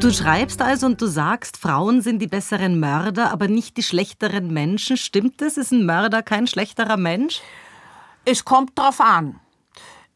Du 0.00 0.12
schreibst 0.12 0.62
also 0.62 0.86
und 0.86 1.02
du 1.02 1.06
sagst, 1.06 1.56
Frauen 1.56 2.02
sind 2.02 2.20
die 2.20 2.28
besseren 2.28 2.78
Mörder, 2.78 3.32
aber 3.32 3.48
nicht 3.48 3.76
die 3.76 3.82
schlechteren 3.82 4.52
Menschen. 4.52 4.96
Stimmt 4.96 5.40
das? 5.40 5.56
Ist 5.56 5.72
ein 5.72 5.86
Mörder 5.86 6.22
kein 6.22 6.46
schlechterer 6.46 6.96
Mensch? 6.96 7.40
Es 8.24 8.44
kommt 8.44 8.78
darauf 8.78 9.00
an, 9.00 9.40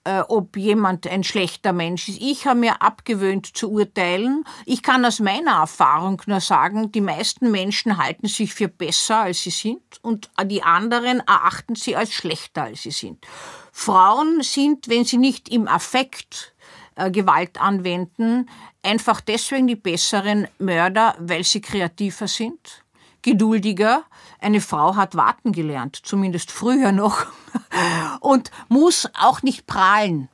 äh, 0.05 0.21
ob 0.21 0.57
jemand 0.57 1.09
ein 1.09 1.25
schlechter 1.25 1.73
Mensch 1.73 2.09
ist. 2.09 2.21
Ich 2.21 2.47
habe 2.47 2.61
mir 2.61 2.81
abgewöhnt 2.81 3.57
zu 3.57 3.73
urteilen. 3.73 4.45
Ich 4.67 4.85
kann 4.85 5.05
aus 5.05 5.19
meiner 5.19 5.57
Erfahrung 5.57 6.23
nur 6.27 6.41
sagen, 6.41 6.93
die 6.93 7.01
meisten 7.01 7.51
Menschen 7.51 7.99
halten 7.99 8.29
sich 8.29 8.55
für 8.55 8.69
besser, 8.69 9.23
als 9.23 9.43
sie 9.43 9.51
sind, 9.51 9.83
und 10.03 10.31
die 10.45 10.63
anderen 10.63 11.19
erachten 11.27 11.75
sie 11.75 11.97
als 11.97 12.13
schlechter, 12.13 12.63
als 12.63 12.83
sie 12.83 12.93
sind. 12.93 13.27
Frauen 13.73 14.43
sind, 14.43 14.89
wenn 14.89 15.05
sie 15.05 15.19
nicht 15.19 15.49
im 15.49 15.67
Affekt 15.67 16.52
äh, 16.97 17.11
Gewalt 17.11 17.61
anwenden, 17.61 18.49
einfach 18.83 19.21
deswegen 19.21 19.67
die 19.67 19.77
besseren 19.77 20.49
Mörder, 20.59 21.15
weil 21.19 21.45
sie 21.45 21.61
kreativer 21.61 22.29
sind, 22.29 22.85
geduldiger. 23.23 24.05
Eine 24.41 24.61
Frau 24.61 24.97
hat 24.97 25.15
warten 25.15 25.53
gelernt, 25.53 25.97
zumindest 26.03 26.51
früher 26.51 26.93
noch, 26.93 27.27
und 28.21 28.51
muss 28.69 29.09
auch 29.15 29.43
nicht 29.43 29.67
prahlen 29.67 30.29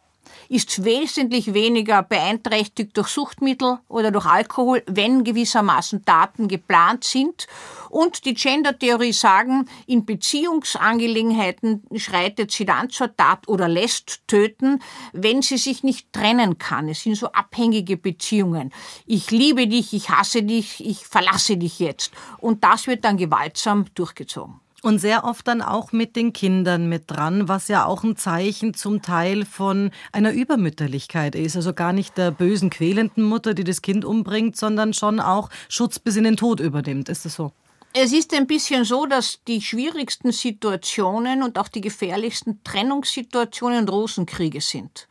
ist 0.49 0.85
wesentlich 0.85 1.53
weniger 1.53 2.03
beeinträchtigt 2.03 2.97
durch 2.97 3.09
Suchtmittel 3.09 3.79
oder 3.89 4.11
durch 4.11 4.27
Alkohol, 4.27 4.83
wenn 4.87 5.25
gewissermaßen 5.25 6.05
Taten 6.05 6.49
geplant 6.49 7.05
sind. 7.05 7.47
Und 7.91 8.25
die 8.25 8.35
Gender-Theorie 8.35 9.13
sagen, 9.13 9.69
in 9.87 10.05
Beziehungsangelegenheiten 10.05 11.83
schreitet 11.97 12.51
sie 12.51 12.65
dann 12.65 12.91
zur 12.91 13.15
Tat 13.15 13.49
oder 13.49 13.69
lässt 13.69 14.23
töten, 14.27 14.81
wenn 15.13 15.43
sie 15.43 15.59
sich 15.59 15.83
nicht 15.83 16.13
trennen 16.13 16.59
kann. 16.59 16.89
Es 16.89 17.03
sind 17.03 17.17
so 17.17 17.33
abhängige 17.33 17.97
Beziehungen. 17.97 18.73
Ich 19.07 19.31
liebe 19.31 19.67
dich, 19.67 19.93
ich 19.93 20.11
hasse 20.11 20.43
dich, 20.43 20.85
ich 20.85 21.07
verlasse 21.07 21.57
dich 21.57 21.79
jetzt. 21.79 22.13
Und 22.39 22.65
das 22.65 22.87
wird 22.87 23.05
dann 23.05 23.17
gewaltsam 23.17 23.87
durchgezogen. 23.95 24.61
Und 24.83 25.01
sehr 25.01 25.25
oft 25.25 25.49
dann 25.49 25.61
auch 25.61 25.91
mit 25.91 26.15
den 26.15 26.33
Kindern 26.33 26.89
mit 26.89 27.05
dran, 27.09 27.49
was 27.49 27.67
ja 27.67 27.85
auch 27.85 28.05
ein 28.05 28.17
Zeichen 28.17 28.75
zum 28.75 29.03
Teil 29.03 29.45
von 29.45 29.91
einer 30.13 30.33
Übermütterlichkeit 30.33 31.35
ist. 31.35 31.57
Also 31.57 31.73
gar 31.73 31.93
nicht 31.93 32.17
der 32.17 32.31
bösen, 32.31 32.71
quälenden 32.71 33.25
Mutter, 33.25 33.55
die 33.55 33.65
das 33.65 33.83
Kind 33.83 34.05
umbringt, 34.05 34.57
sondern 34.57 34.95
schon 34.95 35.19
auch 35.19 35.51
Schutz 35.69 35.99
bis 35.99 36.15
in 36.15 36.25
den 36.25 36.37
Tod 36.37 36.61
übernimmt. 36.61 37.09
Ist 37.09 37.25
das 37.25 37.35
so? 37.35 37.53
Es 37.93 38.13
ist 38.13 38.33
ein 38.35 38.47
bisschen 38.47 38.85
so, 38.85 39.07
dass 39.07 39.41
die 39.49 39.61
schwierigsten 39.61 40.31
Situationen 40.31 41.43
und 41.43 41.59
auch 41.59 41.69
die 41.69 41.81
gefährlichsten 41.81 42.63
Trennungssituationen 42.63 43.89
Rosenkriege 43.89 44.61
sind. 44.61 45.09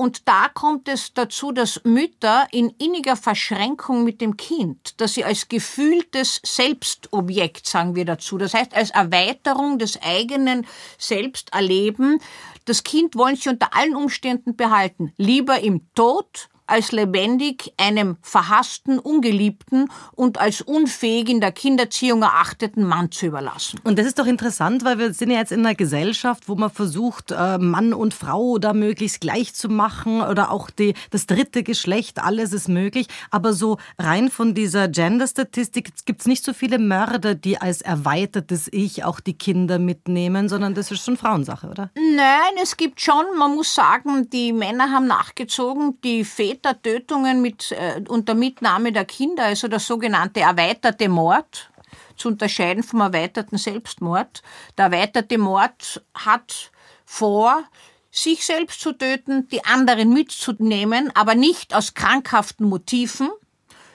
Und 0.00 0.28
da 0.28 0.48
kommt 0.48 0.86
es 0.86 1.12
dazu, 1.12 1.50
dass 1.50 1.80
Mütter 1.82 2.46
in 2.52 2.70
inniger 2.78 3.16
Verschränkung 3.16 4.04
mit 4.04 4.20
dem 4.20 4.36
Kind, 4.36 5.00
dass 5.00 5.14
sie 5.14 5.24
als 5.24 5.48
gefühltes 5.48 6.40
Selbstobjekt, 6.44 7.66
sagen 7.66 7.96
wir 7.96 8.04
dazu, 8.04 8.38
das 8.38 8.54
heißt 8.54 8.76
als 8.76 8.90
Erweiterung 8.90 9.80
des 9.80 10.00
eigenen 10.00 10.68
Selbst 10.98 11.52
erleben, 11.52 12.20
das 12.64 12.84
Kind 12.84 13.16
wollen 13.16 13.34
sie 13.34 13.48
unter 13.48 13.74
allen 13.74 13.96
Umständen 13.96 14.54
behalten, 14.54 15.12
lieber 15.16 15.58
im 15.58 15.92
Tod 15.96 16.48
als 16.68 16.92
lebendig 16.92 17.72
einem 17.76 18.16
verhassten, 18.22 18.98
ungeliebten 18.98 19.90
und 20.12 20.38
als 20.38 20.60
unfähig 20.60 21.28
in 21.28 21.40
der 21.40 21.52
Kinderziehung 21.52 22.22
erachteten 22.22 22.84
Mann 22.84 23.10
zu 23.10 23.26
überlassen. 23.26 23.80
Und 23.84 23.98
das 23.98 24.06
ist 24.06 24.18
doch 24.18 24.26
interessant, 24.26 24.84
weil 24.84 24.98
wir 24.98 25.12
sind 25.14 25.30
ja 25.30 25.38
jetzt 25.38 25.52
in 25.52 25.60
einer 25.60 25.74
Gesellschaft, 25.74 26.48
wo 26.48 26.54
man 26.54 26.70
versucht, 26.70 27.30
äh, 27.30 27.58
Mann 27.58 27.92
und 27.92 28.14
Frau 28.14 28.58
da 28.58 28.72
möglichst 28.72 29.20
gleich 29.20 29.54
zu 29.54 29.68
machen 29.68 30.20
oder 30.20 30.50
auch 30.50 30.70
die, 30.70 30.94
das 31.10 31.26
dritte 31.26 31.62
Geschlecht, 31.62 32.22
alles 32.22 32.52
ist 32.52 32.68
möglich. 32.68 33.06
Aber 33.30 33.54
so 33.54 33.78
rein 33.98 34.30
von 34.30 34.54
dieser 34.54 34.88
Gender-Statistik 34.88 35.92
gibt 36.04 36.20
es 36.20 36.26
nicht 36.26 36.44
so 36.44 36.52
viele 36.52 36.78
Mörder, 36.78 37.34
die 37.34 37.58
als 37.58 37.80
erweitertes 37.80 38.68
Ich 38.70 39.04
auch 39.04 39.20
die 39.20 39.36
Kinder 39.38 39.78
mitnehmen, 39.78 40.48
sondern 40.48 40.74
das 40.74 40.90
ist 40.90 41.04
schon 41.04 41.16
Frauensache, 41.16 41.68
oder? 41.68 41.90
Nein, 41.94 42.62
es 42.62 42.76
gibt 42.76 43.00
schon, 43.00 43.24
man 43.38 43.54
muss 43.54 43.74
sagen, 43.74 44.28
die 44.30 44.52
Männer 44.52 44.90
haben 44.90 45.06
nachgezogen, 45.06 45.98
die 46.02 46.24
Väter 46.24 46.57
Tätertötungen 46.58 47.40
mit, 47.42 47.72
äh, 47.72 48.02
unter 48.08 48.34
Mitnahme 48.34 48.92
der 48.92 49.04
Kinder, 49.04 49.44
also 49.44 49.68
der 49.68 49.80
sogenannte 49.80 50.40
erweiterte 50.40 51.08
Mord. 51.08 51.70
zu 52.16 52.28
unterscheiden 52.28 52.82
vom 52.82 53.00
erweiterten 53.00 53.58
Selbstmord. 53.58 54.42
Der 54.76 54.86
erweiterte 54.86 55.38
Mord 55.38 56.02
hat 56.14 56.72
vor, 57.04 57.62
sich 58.10 58.44
selbst 58.44 58.80
zu 58.80 58.92
töten, 58.92 59.48
die 59.48 59.64
anderen 59.64 60.12
mitzunehmen, 60.12 61.12
aber 61.14 61.36
nicht 61.36 61.74
aus 61.74 61.94
krankhaften 61.94 62.66
Motiven, 62.66 63.30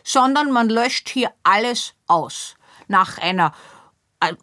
sondern 0.04 0.52
man 0.52 0.70
löscht 0.70 1.10
hier 1.10 1.32
alles 1.44 1.96
aus. 2.08 2.56
Nach 2.88 3.18
einer 3.18 3.54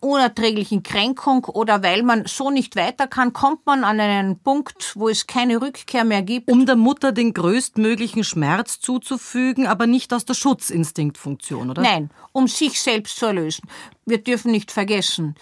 unerträglichen 0.00 0.82
Kränkung 0.82 1.44
oder 1.44 1.82
weil 1.82 2.02
man 2.02 2.26
so 2.26 2.50
nicht 2.50 2.76
weiter 2.76 3.06
kann, 3.06 3.32
kommt 3.32 3.66
man 3.66 3.84
an 3.84 4.00
einen 4.00 4.38
Punkt, 4.38 4.92
wo 4.94 5.08
es 5.08 5.26
keine 5.26 5.60
Rückkehr 5.60 6.04
mehr 6.04 6.22
gibt. 6.22 6.50
Um 6.50 6.66
der 6.66 6.76
Mutter 6.76 7.12
den 7.12 7.34
größtmöglichen 7.34 8.24
Schmerz 8.24 8.80
zuzufügen, 8.80 9.66
aber 9.66 9.86
nicht 9.86 10.12
aus 10.12 10.24
der 10.24 10.34
Schutzinstinktfunktion, 10.34 11.70
oder? 11.70 11.82
Nein, 11.82 12.10
um 12.32 12.48
sich 12.48 12.80
selbst 12.80 13.16
zu 13.16 13.26
erlösen. 13.26 13.68
Wir 14.04 14.18
dürfen 14.18 14.50
nicht 14.50 14.70
vergessen, 14.70 15.34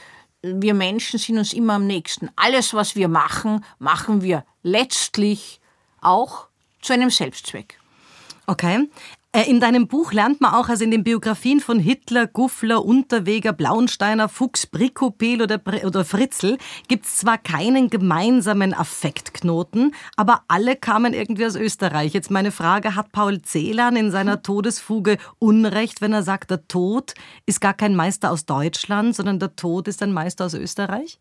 wir 0.42 0.74
Menschen 0.74 1.18
sind 1.18 1.38
uns 1.38 1.52
immer 1.52 1.74
am 1.74 1.86
nächsten. 1.86 2.30
Alles, 2.36 2.74
was 2.74 2.94
wir 2.94 3.08
machen, 3.08 3.64
machen 3.78 4.22
wir 4.22 4.44
letztlich 4.62 5.60
auch 6.00 6.46
zu 6.80 6.92
einem 6.92 7.10
Selbstzweck. 7.10 7.78
Okay. 8.46 8.88
Äh, 9.32 9.42
in 9.50 9.60
deinem 9.60 9.88
Buch 9.88 10.14
lernt 10.14 10.40
man 10.40 10.54
auch, 10.54 10.70
also 10.70 10.84
in 10.84 10.90
den 10.90 11.04
Biografien 11.04 11.60
von 11.60 11.78
Hitler, 11.78 12.26
Guffler, 12.26 12.82
Unterweger, 12.82 13.52
Blauensteiner, 13.52 14.26
Fuchs, 14.26 14.66
Brikopel 14.66 15.42
oder, 15.42 15.60
oder 15.84 16.04
Fritzl 16.06 16.56
gibt 16.88 17.04
es 17.04 17.18
zwar 17.18 17.36
keinen 17.36 17.90
gemeinsamen 17.90 18.72
Affektknoten, 18.72 19.94
aber 20.16 20.44
alle 20.48 20.76
kamen 20.76 21.12
irgendwie 21.12 21.44
aus 21.44 21.56
Österreich. 21.56 22.14
Jetzt 22.14 22.30
meine 22.30 22.50
Frage, 22.52 22.94
hat 22.94 23.12
Paul 23.12 23.42
Celan 23.42 23.96
in 23.96 24.10
seiner 24.10 24.40
Todesfuge 24.40 25.18
Unrecht, 25.38 26.00
wenn 26.00 26.14
er 26.14 26.22
sagt, 26.22 26.50
der 26.50 26.66
Tod 26.66 27.12
ist 27.44 27.60
gar 27.60 27.74
kein 27.74 27.94
Meister 27.94 28.30
aus 28.30 28.46
Deutschland, 28.46 29.14
sondern 29.14 29.38
der 29.38 29.54
Tod 29.56 29.88
ist 29.88 30.02
ein 30.02 30.12
Meister 30.12 30.46
aus 30.46 30.54
Österreich? 30.54 31.18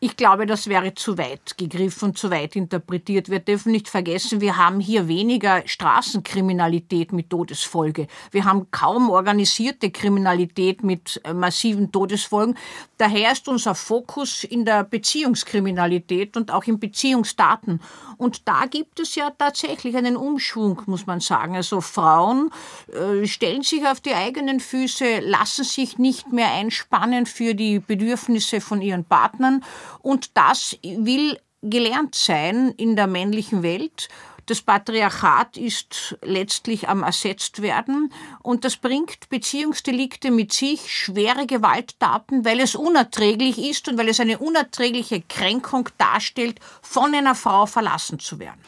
Ich 0.00 0.16
glaube, 0.16 0.46
das 0.46 0.68
wäre 0.68 0.94
zu 0.94 1.18
weit 1.18 1.58
gegriffen, 1.58 2.14
zu 2.14 2.30
weit 2.30 2.54
interpretiert. 2.54 3.30
Wir 3.30 3.40
dürfen 3.40 3.72
nicht 3.72 3.88
vergessen, 3.88 4.40
wir 4.40 4.56
haben 4.56 4.78
hier 4.78 5.08
weniger 5.08 5.62
Straßenkriminalität 5.66 7.12
mit 7.12 7.30
Todesfolge. 7.30 8.06
Wir 8.30 8.44
haben 8.44 8.70
kaum 8.70 9.10
organisierte 9.10 9.90
Kriminalität 9.90 10.84
mit 10.84 11.20
äh, 11.24 11.34
massiven 11.34 11.90
Todesfolgen. 11.90 12.56
Daher 12.96 13.32
ist 13.32 13.48
unser 13.48 13.74
Fokus 13.74 14.44
in 14.44 14.64
der 14.64 14.84
Beziehungskriminalität 14.84 16.36
und 16.36 16.52
auch 16.52 16.64
in 16.64 16.78
Beziehungsdaten. 16.78 17.80
Und 18.18 18.46
da 18.46 18.66
gibt 18.66 19.00
es 19.00 19.16
ja 19.16 19.30
tatsächlich 19.30 19.96
einen 19.96 20.16
Umschwung, 20.16 20.80
muss 20.86 21.06
man 21.06 21.18
sagen. 21.18 21.56
Also 21.56 21.80
Frauen 21.80 22.50
äh, 22.92 23.26
stellen 23.26 23.62
sich 23.62 23.84
auf 23.84 24.00
die 24.00 24.14
eigenen 24.14 24.60
Füße, 24.60 25.20
lassen 25.20 25.64
sich 25.64 25.98
nicht 25.98 26.32
mehr 26.32 26.52
einspannen 26.52 27.26
für 27.26 27.56
die 27.56 27.80
Bedürfnisse 27.80 28.60
von 28.60 28.80
ihren 28.80 29.04
Partnern 29.04 29.64
und 30.00 30.36
das 30.36 30.76
will 30.82 31.38
gelernt 31.62 32.14
sein 32.14 32.72
in 32.76 32.96
der 32.96 33.06
männlichen 33.06 33.62
Welt. 33.62 34.08
Das 34.48 34.62
Patriarchat 34.62 35.58
ist 35.58 36.16
letztlich 36.22 36.88
am 36.88 37.02
ersetzt 37.02 37.60
werden 37.60 38.10
und 38.42 38.64
das 38.64 38.76
bringt 38.76 39.28
Beziehungsdelikte 39.28 40.30
mit 40.30 40.54
sich, 40.54 40.90
schwere 40.90 41.46
Gewalttaten, 41.46 42.46
weil 42.46 42.60
es 42.60 42.74
unerträglich 42.74 43.58
ist 43.58 43.88
und 43.88 43.98
weil 43.98 44.08
es 44.08 44.20
eine 44.20 44.38
unerträgliche 44.38 45.20
Kränkung 45.20 45.90
darstellt, 45.98 46.60
von 46.80 47.14
einer 47.14 47.34
Frau 47.34 47.66
verlassen 47.66 48.20
zu 48.20 48.38
werden. 48.38 48.58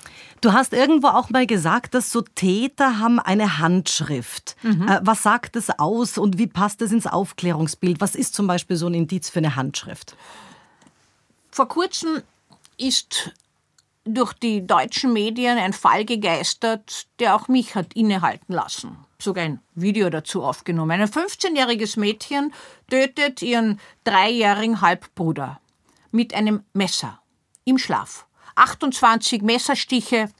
Du 0.43 0.53
hast 0.53 0.75
irgendwo 0.75 1.09
auch 1.09 1.31
mal 1.31 1.47
gesagt, 1.47 1.95
dass 1.95 2.12
so 2.12 2.21
Täter 2.21 2.99
haben 2.99 3.19
eine 3.19 3.59
Handschrift. 3.59 4.57
Mhm. 4.62 4.87
Äh, 4.87 5.00
was 5.03 5.23
sagt 5.23 5.57
es 5.57 5.71
aus 5.79 6.19
und 6.19 6.37
wie 6.37 6.47
passt 6.47 6.83
es 6.83 6.93
ins 6.93 7.07
Aufklärungsbild? 7.07 8.03
Was 8.03 8.15
ist 8.15 8.35
zum 8.35 8.47
Beispiel 8.47 8.77
so 8.77 8.87
ein 8.87 8.95
Indiz 8.95 9.31
für 9.31 9.39
eine 9.39 9.57
Handschrift? 9.57 10.15
Vor 11.61 11.69
kurzem 11.69 12.23
ist 12.79 13.33
durch 14.05 14.33
die 14.33 14.67
deutschen 14.67 15.12
Medien 15.12 15.59
ein 15.59 15.75
Fall 15.75 16.07
gegeistert, 16.07 17.07
der 17.19 17.37
auch 17.37 17.49
mich 17.49 17.75
hat 17.75 17.93
innehalten 17.93 18.55
lassen. 18.55 18.97
Sogar 19.21 19.45
ein 19.45 19.61
Video 19.75 20.09
dazu 20.09 20.43
aufgenommen. 20.43 20.99
Ein 20.99 21.07
15-jähriges 21.07 22.00
Mädchen 22.00 22.55
tötet 22.88 23.43
ihren 23.43 23.79
dreijährigen 24.05 24.81
Halbbruder 24.81 25.61
mit 26.11 26.33
einem 26.33 26.64
Messer 26.73 27.21
im 27.67 27.76
Schlaf. 27.76 28.26
28 28.55 29.43
Messerstiche. 29.43 30.31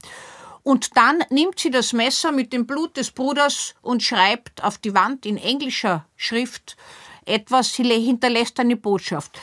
Und 0.63 0.97
dann 0.97 1.23
nimmt 1.29 1.59
sie 1.61 1.71
das 1.71 1.93
Messer 1.93 2.33
mit 2.33 2.55
dem 2.55 2.67
Blut 2.67 2.97
des 2.97 3.11
Bruders 3.11 3.75
und 3.83 4.03
schreibt 4.03 4.65
auf 4.65 4.79
die 4.79 4.95
Wand 4.95 5.27
in 5.27 5.37
englischer 5.37 6.07
Schrift 6.17 6.79
etwas, 7.27 7.75
sie 7.75 7.85
hinterlässt 7.85 8.59
eine 8.59 8.77
Botschaft. 8.77 9.39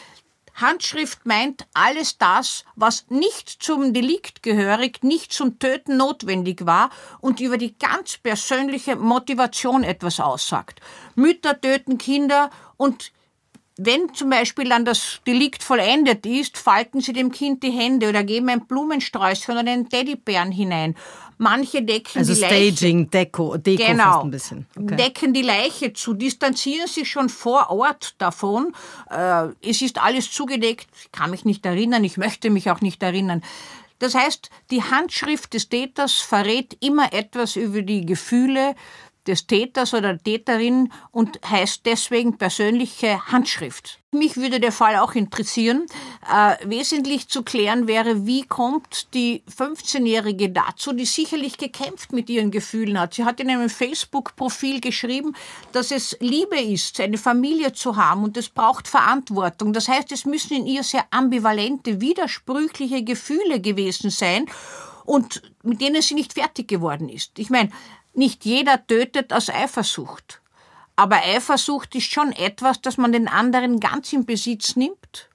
Handschrift 0.57 1.25
meint 1.25 1.67
alles 1.73 2.17
das, 2.17 2.65
was 2.75 3.05
nicht 3.09 3.49
zum 3.49 3.93
Delikt 3.93 4.41
gehörig, 4.41 5.03
nicht 5.03 5.31
zum 5.31 5.59
Töten 5.59 5.97
notwendig 5.97 6.65
war 6.65 6.89
und 7.21 7.39
über 7.39 7.57
die 7.57 7.77
ganz 7.77 8.17
persönliche 8.17 8.95
Motivation 8.95 9.83
etwas 9.83 10.19
aussagt. 10.19 10.81
Mütter 11.15 11.61
töten 11.61 11.99
Kinder 11.99 12.49
und 12.75 13.11
wenn 13.79 14.11
zum 14.15 14.31
Beispiel 14.31 14.67
dann 14.69 14.85
das 14.85 15.21
Delikt 15.27 15.61
vollendet 15.61 16.25
ist, 16.25 16.57
falten 16.57 16.99
sie 16.99 17.13
dem 17.13 17.31
Kind 17.31 17.61
die 17.61 17.69
Hände 17.69 18.09
oder 18.09 18.23
geben 18.23 18.49
ein 18.49 18.65
Blumensträußchen 18.65 19.55
oder 19.55 19.71
einen 19.71 19.87
Teddybären 19.87 20.51
hinein. 20.51 20.95
Manche 21.37 21.83
decken 21.83 22.19
also 22.19 22.33
die 22.33 22.39
Staging, 22.39 22.99
Leiche. 22.99 23.09
Deko, 23.09 23.57
Deko 23.57 23.85
genau, 23.85 24.03
fast 24.03 24.23
ein 24.23 24.31
bisschen. 24.31 24.65
Okay. 24.75 24.95
Decken 24.95 25.33
die 25.33 25.43
Leiche 25.43 25.93
zu, 25.93 26.13
distanzieren 26.13 26.87
sich 26.87 27.09
schon 27.09 27.29
vor 27.29 27.69
Ort 27.69 28.15
davon. 28.17 28.73
Äh, 29.09 29.49
es 29.61 29.81
ist 29.81 30.01
alles 30.01 30.31
zugedeckt. 30.31 30.87
Ich 31.01 31.11
kann 31.11 31.29
mich 31.29 31.45
nicht 31.45 31.65
erinnern, 31.65 32.03
ich 32.03 32.17
möchte 32.17 32.49
mich 32.49 32.71
auch 32.71 32.81
nicht 32.81 33.03
erinnern. 33.03 33.43
Das 33.99 34.13
heißt, 34.13 34.49
die 34.69 34.83
Handschrift 34.83 35.53
des 35.53 35.69
Täters 35.69 36.13
verrät 36.13 36.77
immer 36.81 37.13
etwas 37.13 37.55
über 37.55 37.81
die 37.81 38.05
Gefühle, 38.05 38.75
des 39.27 39.47
Täters 39.47 39.93
oder 39.93 40.13
der 40.13 40.23
Täterin 40.23 40.91
und 41.11 41.39
heißt 41.47 41.85
deswegen 41.85 42.37
persönliche 42.37 43.25
Handschrift. 43.27 43.99
Mich 44.11 44.37
würde 44.37 44.61
der 44.61 44.71
Fall 44.71 44.95
auch 44.95 45.15
interessieren. 45.15 45.85
Äh, 46.31 46.55
wesentlich 46.65 47.27
zu 47.27 47.43
klären 47.43 47.87
wäre, 47.87 48.25
wie 48.25 48.43
kommt 48.43 49.13
die 49.13 49.43
15-Jährige 49.55 50.49
dazu, 50.49 50.93
die 50.93 51.05
sicherlich 51.05 51.57
gekämpft 51.57 52.13
mit 52.13 52.29
ihren 52.29 52.49
Gefühlen 52.49 52.99
hat. 52.99 53.15
Sie 53.15 53.25
hat 53.25 53.41
in 53.41 53.49
einem 53.49 53.69
Facebook-Profil 53.69 54.79
geschrieben, 54.79 55.35
dass 55.73 55.91
es 55.91 56.15
Liebe 56.21 56.57
ist, 56.57 57.01
eine 57.01 57.17
Familie 57.17 57.73
zu 57.73 57.97
haben 57.97 58.23
und 58.23 58.37
es 58.37 58.47
braucht 58.47 58.87
Verantwortung. 58.87 59.73
Das 59.73 59.89
heißt, 59.89 60.11
es 60.13 60.25
müssen 60.25 60.55
in 60.55 60.65
ihr 60.65 60.83
sehr 60.83 61.05
ambivalente, 61.11 61.99
widersprüchliche 61.99 63.03
Gefühle 63.03 63.59
gewesen 63.59 64.09
sein 64.09 64.45
und 65.05 65.41
mit 65.63 65.81
denen 65.81 66.01
sie 66.01 66.13
nicht 66.13 66.33
fertig 66.33 66.67
geworden 66.67 67.09
ist. 67.09 67.39
Ich 67.39 67.49
meine, 67.49 67.71
nicht 68.17 68.45
jeder 68.45 68.85
tötet 68.85 69.31
aus 69.31 69.49
Eifersucht. 69.49 70.41
Aber 70.95 71.17
Eifersucht 71.17 71.93
ist 71.95 72.11
schon 72.11 72.31
etwas, 72.31 72.81
das 72.81 72.97
man 72.97 73.11
den 73.11 73.27
anderen 73.27 73.79
ganz 73.79 74.11
in 74.13 74.25
Besitz 74.25 74.75
nimmt 74.75 75.29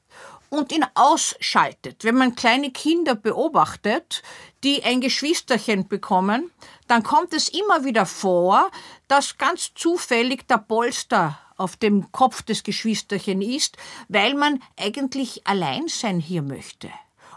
und 0.51 0.73
ihn 0.73 0.85
ausschaltet. 0.95 2.05
Wenn 2.05 2.16
man 2.16 2.35
kleine 2.35 2.73
Kinder 2.73 3.14
beobachtet, 3.14 4.23
die 4.64 4.83
ein 4.85 5.01
Geschwisterchen 5.01 5.88
bekommen, 5.88 6.51
dann 6.88 7.03
kommt 7.03 7.33
es 7.33 7.49
immer 7.49 7.85
wieder 7.85 8.05
vor, 8.05 8.71
dass 9.09 9.38
ganz 9.38 9.73
zufällig 9.75 10.47
der 10.49 10.59
Polster 10.59 11.38
auf 11.57 11.77
dem 11.77 12.11
Kopf 12.12 12.42
des 12.42 12.64
Geschwisterchen 12.64 13.40
ist, 13.40 13.77
weil 14.09 14.35
man 14.35 14.61
eigentlich 14.77 15.47
allein 15.47 15.87
sein 15.88 16.18
hier 16.18 16.42
möchte 16.42 16.90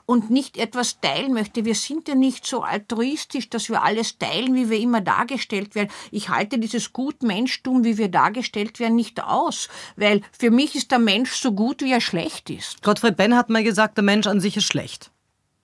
und 0.05 0.29
nicht 0.29 0.57
etwas 0.57 0.99
teilen 1.01 1.33
möchte. 1.33 1.65
Wir 1.65 1.75
sind 1.75 2.07
ja 2.07 2.15
nicht 2.15 2.45
so 2.45 2.61
altruistisch, 2.61 3.49
dass 3.49 3.69
wir 3.69 3.83
alles 3.83 4.17
teilen, 4.17 4.55
wie 4.55 4.69
wir 4.69 4.79
immer 4.79 5.01
dargestellt 5.01 5.75
werden. 5.75 5.89
Ich 6.11 6.29
halte 6.29 6.59
dieses 6.59 6.93
Gutmenschtum, 6.93 7.83
wie 7.83 7.97
wir 7.97 8.09
dargestellt 8.09 8.79
werden, 8.79 8.95
nicht 8.95 9.23
aus, 9.23 9.69
weil 9.95 10.21
für 10.37 10.51
mich 10.51 10.75
ist 10.75 10.91
der 10.91 10.99
Mensch 10.99 11.33
so 11.33 11.51
gut, 11.51 11.81
wie 11.81 11.91
er 11.91 12.01
schlecht 12.01 12.49
ist. 12.49 12.83
Gottfried 12.83 13.17
Benn 13.17 13.35
hat 13.35 13.49
mal 13.49 13.63
gesagt, 13.63 13.97
der 13.97 14.03
Mensch 14.03 14.27
an 14.27 14.39
sich 14.39 14.57
ist 14.57 14.65
schlecht. 14.65 15.11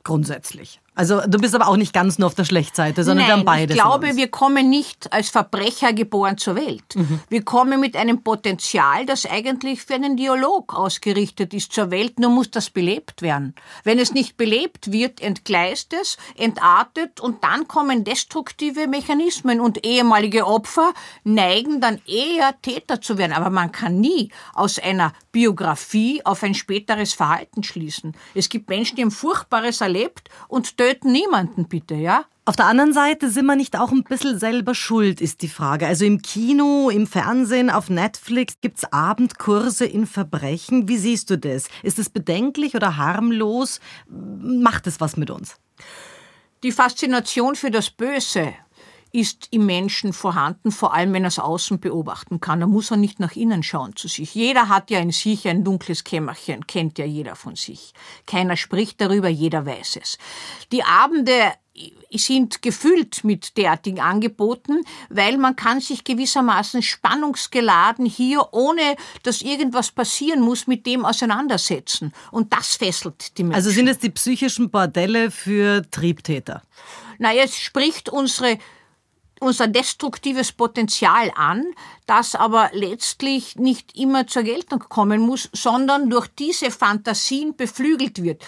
Grundsätzlich. 0.03 0.81
Also 0.93 1.21
du 1.25 1.37
bist 1.37 1.55
aber 1.55 1.69
auch 1.69 1.77
nicht 1.77 1.93
ganz 1.93 2.19
nur 2.19 2.27
auf 2.27 2.35
der 2.35 2.43
Schlechtseite, 2.43 3.05
sondern 3.05 3.19
Nein, 3.19 3.27
wir 3.27 3.37
haben 3.37 3.45
beides. 3.45 3.77
Ich 3.77 3.81
glaube, 3.81 4.17
wir 4.17 4.27
kommen 4.27 4.69
nicht 4.69 5.13
als 5.13 5.29
Verbrecher 5.29 5.93
geboren 5.93 6.37
zur 6.37 6.55
Welt. 6.55 6.83
Mhm. 6.95 7.21
Wir 7.29 7.45
kommen 7.45 7.79
mit 7.79 7.95
einem 7.95 8.23
Potenzial, 8.23 9.05
das 9.05 9.25
eigentlich 9.25 9.83
für 9.83 9.93
einen 9.93 10.17
Dialog 10.17 10.75
ausgerichtet 10.75 11.53
ist 11.53 11.71
zur 11.71 11.91
Welt, 11.91 12.19
nur 12.19 12.29
muss 12.29 12.51
das 12.51 12.69
belebt 12.69 13.21
werden. 13.21 13.55
Wenn 13.85 13.99
es 13.99 14.13
nicht 14.13 14.35
belebt 14.35 14.91
wird, 14.91 15.21
entgleist 15.21 15.93
es, 15.93 16.17
entartet 16.37 17.21
und 17.21 17.41
dann 17.41 17.69
kommen 17.69 18.03
destruktive 18.03 18.87
Mechanismen 18.87 19.61
und 19.61 19.85
ehemalige 19.85 20.45
Opfer 20.45 20.93
neigen 21.23 21.79
dann 21.79 22.01
eher 22.05 22.53
Täter 22.61 22.99
zu 22.99 23.17
werden. 23.17 23.31
Aber 23.31 23.49
man 23.49 23.71
kann 23.71 24.01
nie 24.01 24.29
aus 24.53 24.77
einer 24.77 25.13
Biografie 25.31 26.21
auf 26.25 26.43
ein 26.43 26.53
späteres 26.53 27.13
Verhalten 27.13 27.63
schließen. 27.63 28.13
Es 28.35 28.49
gibt 28.49 28.69
Menschen, 28.69 28.97
die 28.97 29.03
haben 29.03 29.11
Furchtbares 29.11 29.79
erlebt 29.79 30.29
und 30.49 30.77
töten 30.81 30.90
niemanden 31.03 31.67
bitte, 31.67 31.95
ja? 31.95 32.25
Auf 32.43 32.55
der 32.55 32.65
anderen 32.65 32.91
Seite 32.91 33.29
sind 33.29 33.45
wir 33.45 33.55
nicht 33.55 33.77
auch 33.77 33.91
ein 33.91 34.03
bisschen 34.03 34.39
selber 34.39 34.73
schuld, 34.73 35.21
ist 35.21 35.41
die 35.43 35.47
Frage. 35.47 35.85
Also 35.85 36.05
im 36.05 36.21
Kino, 36.21 36.89
im 36.89 37.05
Fernsehen, 37.05 37.69
auf 37.69 37.89
Netflix 37.89 38.55
gibt's 38.61 38.91
Abendkurse 38.91 39.85
in 39.85 40.07
Verbrechen. 40.07 40.89
Wie 40.89 40.97
siehst 40.97 41.29
du 41.29 41.37
das? 41.37 41.67
Ist 41.83 41.99
es 41.99 42.09
bedenklich 42.09 42.75
oder 42.75 42.97
harmlos? 42.97 43.79
Macht 44.09 44.87
es 44.87 44.99
was 44.99 45.17
mit 45.17 45.29
uns? 45.29 45.57
Die 46.63 46.71
Faszination 46.71 47.55
für 47.55 47.71
das 47.71 47.89
Böse 47.91 48.53
ist 49.11 49.47
im 49.51 49.65
Menschen 49.65 50.13
vorhanden, 50.13 50.71
vor 50.71 50.93
allem 50.93 51.13
wenn 51.13 51.23
er 51.23 51.29
es 51.29 51.39
außen 51.39 51.79
beobachten 51.79 52.39
kann. 52.39 52.61
Da 52.61 52.67
muss 52.67 52.91
er 52.91 52.97
nicht 52.97 53.19
nach 53.19 53.35
innen 53.35 53.63
schauen 53.63 53.95
zu 53.95 54.07
sich. 54.07 54.35
Jeder 54.35 54.69
hat 54.69 54.89
ja 54.89 54.99
in 54.99 55.11
sich 55.11 55.47
ein 55.47 55.63
dunkles 55.63 56.03
Kämmerchen, 56.03 56.67
kennt 56.67 56.97
ja 56.97 57.05
jeder 57.05 57.35
von 57.35 57.55
sich. 57.55 57.93
Keiner 58.25 58.57
spricht 58.57 59.01
darüber, 59.01 59.27
jeder 59.27 59.65
weiß 59.65 59.97
es. 60.01 60.17
Die 60.71 60.83
Abende 60.83 61.53
sind 62.11 62.61
gefüllt 62.61 63.23
mit 63.23 63.57
derartigen 63.57 64.01
Angeboten, 64.01 64.83
weil 65.09 65.37
man 65.37 65.55
kann 65.55 65.79
sich 65.79 66.03
gewissermaßen 66.03 66.81
spannungsgeladen 66.81 68.05
hier, 68.05 68.49
ohne 68.51 68.95
dass 69.23 69.41
irgendwas 69.41 69.91
passieren 69.91 70.41
muss, 70.41 70.67
mit 70.67 70.85
dem 70.85 71.05
auseinandersetzen. 71.05 72.13
Und 72.31 72.51
das 72.53 72.75
fesselt 72.75 73.37
die 73.37 73.43
Menschen. 73.43 73.55
Also 73.55 73.69
sind 73.69 73.87
es 73.87 73.99
die 73.99 74.09
psychischen 74.09 74.69
Bordelle 74.69 75.31
für 75.31 75.83
Triebtäter? 75.89 76.61
Naja, 77.17 77.43
es 77.43 77.57
spricht 77.57 78.09
unsere 78.09 78.57
unser 79.41 79.67
destruktives 79.67 80.51
Potenzial 80.51 81.31
an, 81.35 81.65
das 82.05 82.35
aber 82.35 82.69
letztlich 82.73 83.55
nicht 83.55 83.97
immer 83.97 84.27
zur 84.27 84.43
Geltung 84.43 84.79
kommen 84.87 85.19
muss, 85.19 85.49
sondern 85.51 86.09
durch 86.09 86.27
diese 86.27 86.69
Fantasien 86.71 87.55
beflügelt 87.55 88.21
wird. 88.23 88.43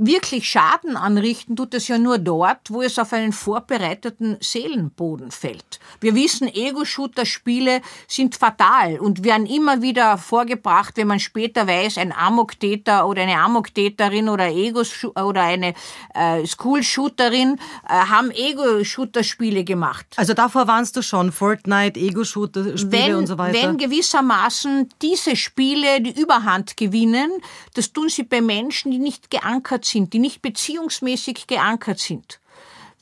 Wirklich 0.00 0.48
Schaden 0.48 0.96
anrichten 0.96 1.56
tut 1.56 1.74
es 1.74 1.88
ja 1.88 1.98
nur 1.98 2.18
dort, 2.18 2.70
wo 2.70 2.82
es 2.82 3.00
auf 3.00 3.12
einen 3.12 3.32
vorbereiteten 3.32 4.36
Seelenboden 4.40 5.32
fällt. 5.32 5.80
Wir 6.00 6.14
wissen, 6.14 6.46
Ego-Shooter-Spiele 6.46 7.80
sind 8.06 8.36
fatal 8.36 9.00
und 9.00 9.24
werden 9.24 9.44
immer 9.44 9.82
wieder 9.82 10.16
vorgebracht, 10.16 10.96
wenn 10.96 11.08
man 11.08 11.18
später 11.18 11.66
weiß, 11.66 11.98
ein 11.98 12.12
Amoktäter 12.12 13.08
oder 13.08 13.22
eine 13.22 13.40
Amoktäterin 13.40 14.28
oder 14.28 14.46
Ego 14.46 14.82
oder 15.16 15.42
eine 15.42 15.74
äh, 16.14 16.46
School-Shooterin 16.46 17.58
äh, 17.88 17.92
haben 17.92 18.30
Ego-Shooter-Spiele 18.30 19.64
gemacht. 19.64 20.06
Also 20.14 20.32
davor 20.32 20.68
warnst 20.68 20.94
du 20.94 21.02
schon, 21.02 21.32
Fortnite, 21.32 21.98
Ego-Shooter-Spiele 21.98 23.18
und 23.18 23.26
so 23.26 23.36
weiter. 23.36 23.60
Wenn 23.60 23.78
gewissermaßen 23.78 24.90
diese 25.02 25.34
Spiele 25.34 26.00
die 26.00 26.20
Überhand 26.20 26.76
gewinnen, 26.76 27.32
das 27.74 27.92
tun 27.92 28.08
sie 28.08 28.22
bei 28.22 28.40
Menschen, 28.40 28.92
die 28.92 28.98
nicht 28.98 29.28
geankert 29.28 29.87
sind, 29.88 30.12
die 30.12 30.18
nicht 30.18 30.42
beziehungsmäßig 30.42 31.46
geankert 31.46 31.98
sind. 31.98 32.40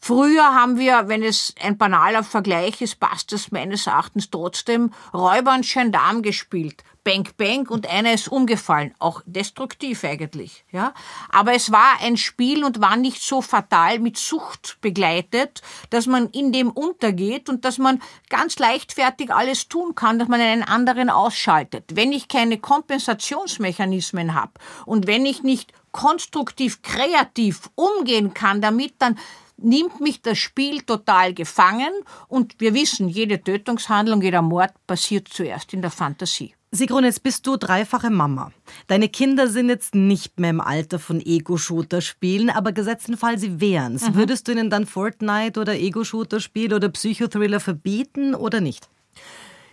Früher 0.00 0.54
haben 0.54 0.78
wir, 0.78 1.08
wenn 1.08 1.22
es 1.22 1.54
ein 1.60 1.78
banaler 1.78 2.22
Vergleich 2.22 2.80
ist, 2.80 3.00
passt 3.00 3.32
das 3.32 3.50
meines 3.50 3.86
Erachtens 3.86 4.30
trotzdem, 4.30 4.92
Räuber 5.12 5.54
und 5.54 5.66
Gendarm 5.66 6.22
gespielt. 6.22 6.84
Bang 7.02 7.28
Bang 7.36 7.68
und 7.68 7.88
einer 7.88 8.12
ist 8.12 8.26
umgefallen. 8.26 8.92
Auch 8.98 9.22
destruktiv 9.26 10.02
eigentlich, 10.02 10.64
ja. 10.72 10.92
Aber 11.28 11.54
es 11.54 11.70
war 11.70 12.00
ein 12.02 12.16
Spiel 12.16 12.64
und 12.64 12.80
war 12.80 12.96
nicht 12.96 13.22
so 13.22 13.42
fatal 13.42 14.00
mit 14.00 14.16
Sucht 14.16 14.78
begleitet, 14.80 15.62
dass 15.90 16.06
man 16.06 16.28
in 16.30 16.50
dem 16.50 16.70
untergeht 16.70 17.48
und 17.48 17.64
dass 17.64 17.78
man 17.78 18.02
ganz 18.28 18.58
leichtfertig 18.58 19.32
alles 19.32 19.68
tun 19.68 19.94
kann, 19.94 20.18
dass 20.18 20.26
man 20.26 20.40
einen 20.40 20.64
anderen 20.64 21.08
ausschaltet. 21.08 21.84
Wenn 21.94 22.10
ich 22.10 22.26
keine 22.26 22.58
Kompensationsmechanismen 22.58 24.34
habe 24.34 24.54
und 24.84 25.06
wenn 25.06 25.26
ich 25.26 25.44
nicht 25.44 25.72
konstruktiv, 25.96 26.82
kreativ 26.82 27.70
umgehen 27.74 28.34
kann 28.34 28.60
damit, 28.60 28.94
dann 28.98 29.18
nimmt 29.56 30.00
mich 30.00 30.20
das 30.20 30.36
Spiel 30.36 30.82
total 30.82 31.32
gefangen 31.32 31.92
und 32.28 32.54
wir 32.58 32.74
wissen, 32.74 33.08
jede 33.08 33.42
Tötungshandlung, 33.42 34.20
jeder 34.20 34.42
Mord 34.42 34.72
passiert 34.86 35.28
zuerst 35.28 35.72
in 35.72 35.80
der 35.80 35.90
Fantasie. 35.90 36.54
Sigrun, 36.72 37.04
jetzt 37.04 37.22
bist 37.22 37.46
du 37.46 37.56
dreifache 37.56 38.10
Mama. 38.10 38.52
Deine 38.86 39.08
Kinder 39.08 39.48
sind 39.48 39.70
jetzt 39.70 39.94
nicht 39.94 40.38
mehr 40.38 40.50
im 40.50 40.60
Alter 40.60 40.98
von 40.98 41.24
Ego-Shooter 41.24 42.02
spielen, 42.02 42.50
aber 42.50 42.72
gesetzten 42.72 43.16
Fall, 43.16 43.38
sie 43.38 43.60
wären's. 43.60 44.06
Mhm. 44.06 44.14
Würdest 44.16 44.46
du 44.46 44.52
ihnen 44.52 44.68
dann 44.68 44.84
Fortnite 44.84 45.58
oder 45.58 45.74
Ego-Shooter 45.74 46.40
spiel 46.40 46.74
oder 46.74 46.90
Psychothriller 46.90 47.60
verbieten 47.60 48.34
oder 48.34 48.60
nicht? 48.60 48.90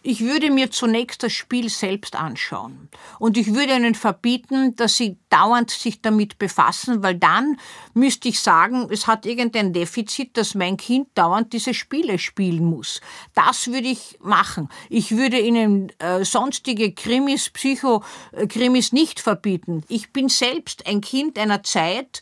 Ich 0.05 0.19
würde 0.19 0.51
mir 0.51 0.69
zunächst 0.69 1.23
das 1.23 1.31
Spiel 1.31 1.69
selbst 1.69 2.17
anschauen. 2.17 2.89
Und 3.19 3.37
ich 3.37 3.53
würde 3.53 3.73
ihnen 3.73 3.95
verbieten, 3.95 4.75
dass 4.75 4.97
sie 4.97 5.17
dauernd 5.33 5.71
sich 5.71 5.99
damit 6.01 6.37
befassen, 6.37 7.01
weil 7.01 7.15
dann 7.15 7.57
müsste 7.95 8.29
ich 8.29 8.39
sagen, 8.39 8.87
es 8.91 9.07
hat 9.07 9.25
irgendein 9.25 9.73
Defizit, 9.73 10.37
dass 10.37 10.53
mein 10.53 10.77
Kind 10.77 11.07
dauernd 11.15 11.53
diese 11.53 11.73
Spiele 11.73 12.19
spielen 12.19 12.63
muss. 12.63 13.01
Das 13.33 13.67
würde 13.67 13.87
ich 13.87 14.19
machen. 14.21 14.69
Ich 14.89 15.17
würde 15.17 15.39
ihnen 15.39 15.91
äh, 15.97 16.23
sonstige 16.23 16.93
Krimis, 16.93 17.49
Psychokrimis 17.49 18.93
nicht 18.93 19.19
verbieten. 19.19 19.83
Ich 19.87 20.13
bin 20.13 20.29
selbst 20.29 20.85
ein 20.85 21.01
Kind 21.01 21.39
einer 21.39 21.63
Zeit, 21.63 22.21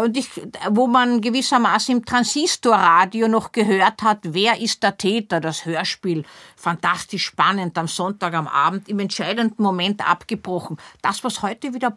und 0.00 0.16
ich, 0.16 0.28
wo 0.70 0.86
man 0.86 1.20
gewissermaßen 1.20 1.96
im 1.96 2.04
Transistorradio 2.04 3.28
noch 3.28 3.52
gehört 3.52 4.02
hat, 4.02 4.20
wer 4.22 4.60
ist 4.60 4.82
der 4.82 4.96
Täter, 4.96 5.40
das 5.40 5.66
Hörspiel, 5.66 6.24
fantastisch 6.56 7.26
spannend, 7.26 7.76
am 7.76 7.88
Sonntag 7.88 8.34
am 8.34 8.46
Abend, 8.46 8.88
im 8.88 8.98
entscheidenden 9.00 9.62
Moment 9.62 10.08
abgebrochen. 10.08 10.78
Das, 11.02 11.24
was 11.24 11.42
heute 11.42 11.74
wieder 11.74 11.90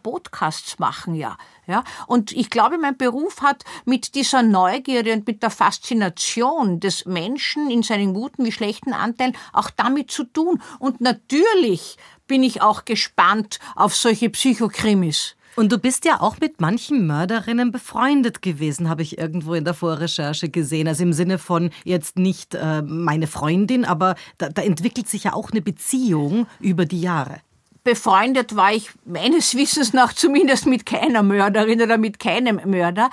Podcasts 0.56 0.78
machen, 0.78 1.14
ja. 1.14 1.36
Ja, 1.68 1.82
und 2.06 2.30
ich 2.30 2.48
glaube, 2.48 2.78
mein 2.78 2.96
Beruf 2.96 3.40
hat 3.42 3.64
mit 3.84 4.14
dieser 4.14 4.42
Neugierde 4.42 5.12
und 5.12 5.26
mit 5.26 5.42
der 5.42 5.50
Faszination 5.50 6.78
des 6.78 7.06
Menschen 7.06 7.68
in 7.70 7.82
seinen 7.82 8.14
guten 8.14 8.44
wie 8.44 8.52
schlechten 8.52 8.92
Anteilen 8.92 9.36
auch 9.52 9.70
damit 9.70 10.12
zu 10.12 10.22
tun. 10.22 10.62
Und 10.78 11.00
natürlich 11.00 11.96
bin 12.28 12.44
ich 12.44 12.62
auch 12.62 12.84
gespannt 12.84 13.58
auf 13.74 13.96
solche 13.96 14.30
Psychokrimis. 14.30 15.34
Und 15.56 15.72
du 15.72 15.78
bist 15.78 16.04
ja 16.04 16.20
auch 16.20 16.38
mit 16.38 16.60
manchen 16.60 17.04
Mörderinnen 17.08 17.72
befreundet 17.72 18.42
gewesen, 18.42 18.88
habe 18.88 19.02
ich 19.02 19.18
irgendwo 19.18 19.54
in 19.54 19.64
der 19.64 19.74
Vorrecherche 19.74 20.48
gesehen. 20.48 20.86
Also 20.86 21.02
im 21.02 21.14
Sinne 21.14 21.38
von 21.38 21.70
jetzt 21.82 22.16
nicht 22.16 22.54
äh, 22.54 22.82
meine 22.82 23.26
Freundin, 23.26 23.84
aber 23.84 24.14
da, 24.38 24.50
da 24.50 24.62
entwickelt 24.62 25.08
sich 25.08 25.24
ja 25.24 25.32
auch 25.32 25.50
eine 25.50 25.62
Beziehung 25.62 26.46
über 26.60 26.84
die 26.84 27.00
Jahre 27.00 27.40
befreundet 27.86 28.56
war 28.56 28.72
ich 28.72 28.90
meines 29.04 29.54
Wissens 29.54 29.92
nach 29.92 30.12
zumindest 30.12 30.66
mit 30.66 30.84
keiner 30.84 31.22
Mörderin 31.22 31.80
oder 31.80 31.98
mit 31.98 32.18
keinem 32.18 32.60
Mörder. 32.68 33.10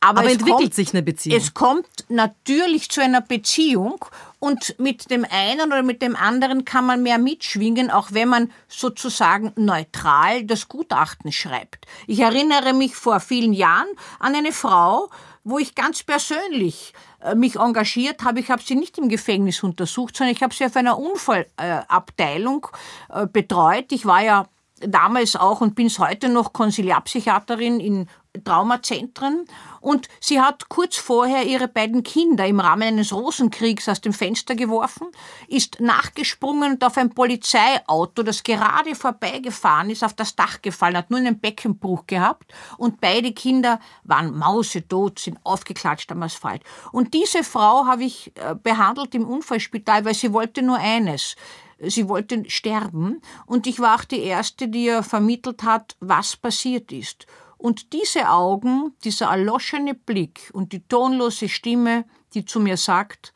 Aber, 0.00 0.20
Aber 0.20 0.30
entwickelt 0.30 0.58
kommt, 0.58 0.74
sich 0.74 0.94
eine 0.94 1.02
Beziehung? 1.02 1.36
Es 1.36 1.52
kommt 1.52 1.86
natürlich 2.08 2.88
zu 2.88 3.02
einer 3.02 3.20
Beziehung 3.20 4.02
und 4.38 4.78
mit 4.78 5.10
dem 5.10 5.26
einen 5.28 5.66
oder 5.66 5.82
mit 5.82 6.00
dem 6.00 6.16
anderen 6.16 6.64
kann 6.64 6.86
man 6.86 7.02
mehr 7.02 7.18
mitschwingen, 7.18 7.90
auch 7.90 8.08
wenn 8.12 8.28
man 8.28 8.50
sozusagen 8.68 9.52
neutral 9.56 10.44
das 10.44 10.68
Gutachten 10.68 11.30
schreibt. 11.30 11.86
Ich 12.06 12.20
erinnere 12.20 12.72
mich 12.72 12.96
vor 12.96 13.20
vielen 13.20 13.52
Jahren 13.52 13.88
an 14.18 14.34
eine 14.34 14.52
Frau, 14.52 15.10
wo 15.48 15.58
ich 15.58 15.76
ganz 15.76 16.02
persönlich 16.02 16.92
äh, 17.22 17.36
mich 17.36 17.54
engagiert 17.54 18.24
habe. 18.24 18.40
Ich 18.40 18.50
habe 18.50 18.62
sie 18.62 18.74
nicht 18.74 18.98
im 18.98 19.08
Gefängnis 19.08 19.62
untersucht, 19.62 20.16
sondern 20.16 20.34
ich 20.34 20.42
habe 20.42 20.52
sie 20.52 20.64
auf 20.64 20.74
einer 20.74 20.98
Unfallabteilung 20.98 22.66
äh, 23.08 23.26
betreut. 23.28 23.92
Ich 23.92 24.06
war 24.06 24.22
ja 24.22 24.48
damals 24.80 25.36
auch 25.36 25.60
und 25.60 25.76
bin 25.76 25.86
es 25.86 26.00
heute 26.00 26.28
noch 26.28 26.52
Konsiliarpsychiaterin 26.52 27.78
in 27.78 28.08
Traumazentren 28.42 29.46
und 29.80 30.08
sie 30.20 30.40
hat 30.40 30.68
kurz 30.68 30.96
vorher 30.96 31.46
ihre 31.46 31.68
beiden 31.68 32.02
Kinder 32.02 32.46
im 32.46 32.58
Rahmen 32.58 32.82
eines 32.82 33.12
Rosenkriegs 33.12 33.88
aus 33.88 34.00
dem 34.00 34.12
Fenster 34.12 34.54
geworfen, 34.54 35.08
ist 35.48 35.80
nachgesprungen 35.80 36.72
und 36.72 36.84
auf 36.84 36.96
ein 36.96 37.10
Polizeiauto, 37.10 38.22
das 38.22 38.42
gerade 38.42 38.94
vorbeigefahren 38.94 39.90
ist, 39.90 40.02
auf 40.02 40.14
das 40.14 40.34
Dach 40.34 40.60
gefallen, 40.60 40.96
hat 40.96 41.10
nur 41.10 41.20
einen 41.20 41.38
Beckenbruch 41.38 42.06
gehabt 42.06 42.52
und 42.78 43.00
beide 43.00 43.32
Kinder 43.32 43.78
waren 44.04 44.36
mausetot, 44.36 45.18
sind 45.18 45.38
aufgeklatscht 45.44 46.10
am 46.10 46.22
Asphalt. 46.22 46.62
Und 46.92 47.14
diese 47.14 47.44
Frau 47.44 47.86
habe 47.86 48.04
ich 48.04 48.32
äh, 48.36 48.54
behandelt 48.54 49.14
im 49.14 49.26
Unfallspital, 49.26 50.04
weil 50.04 50.14
sie 50.14 50.32
wollte 50.32 50.62
nur 50.62 50.78
eines, 50.78 51.36
sie 51.78 52.08
wollte 52.08 52.48
sterben 52.48 53.20
und 53.46 53.66
ich 53.66 53.80
war 53.80 53.96
auch 53.96 54.04
die 54.04 54.22
Erste, 54.22 54.68
die 54.68 54.86
ihr 54.86 55.02
vermittelt 55.02 55.62
hat, 55.62 55.96
was 56.00 56.36
passiert 56.36 56.92
ist. 56.92 57.26
Und 57.58 57.92
diese 57.92 58.30
Augen, 58.30 58.94
dieser 59.04 59.26
erloschene 59.26 59.94
Blick 59.94 60.50
und 60.52 60.72
die 60.72 60.86
tonlose 60.86 61.48
Stimme, 61.48 62.04
die 62.34 62.44
zu 62.44 62.60
mir 62.60 62.76
sagt, 62.76 63.32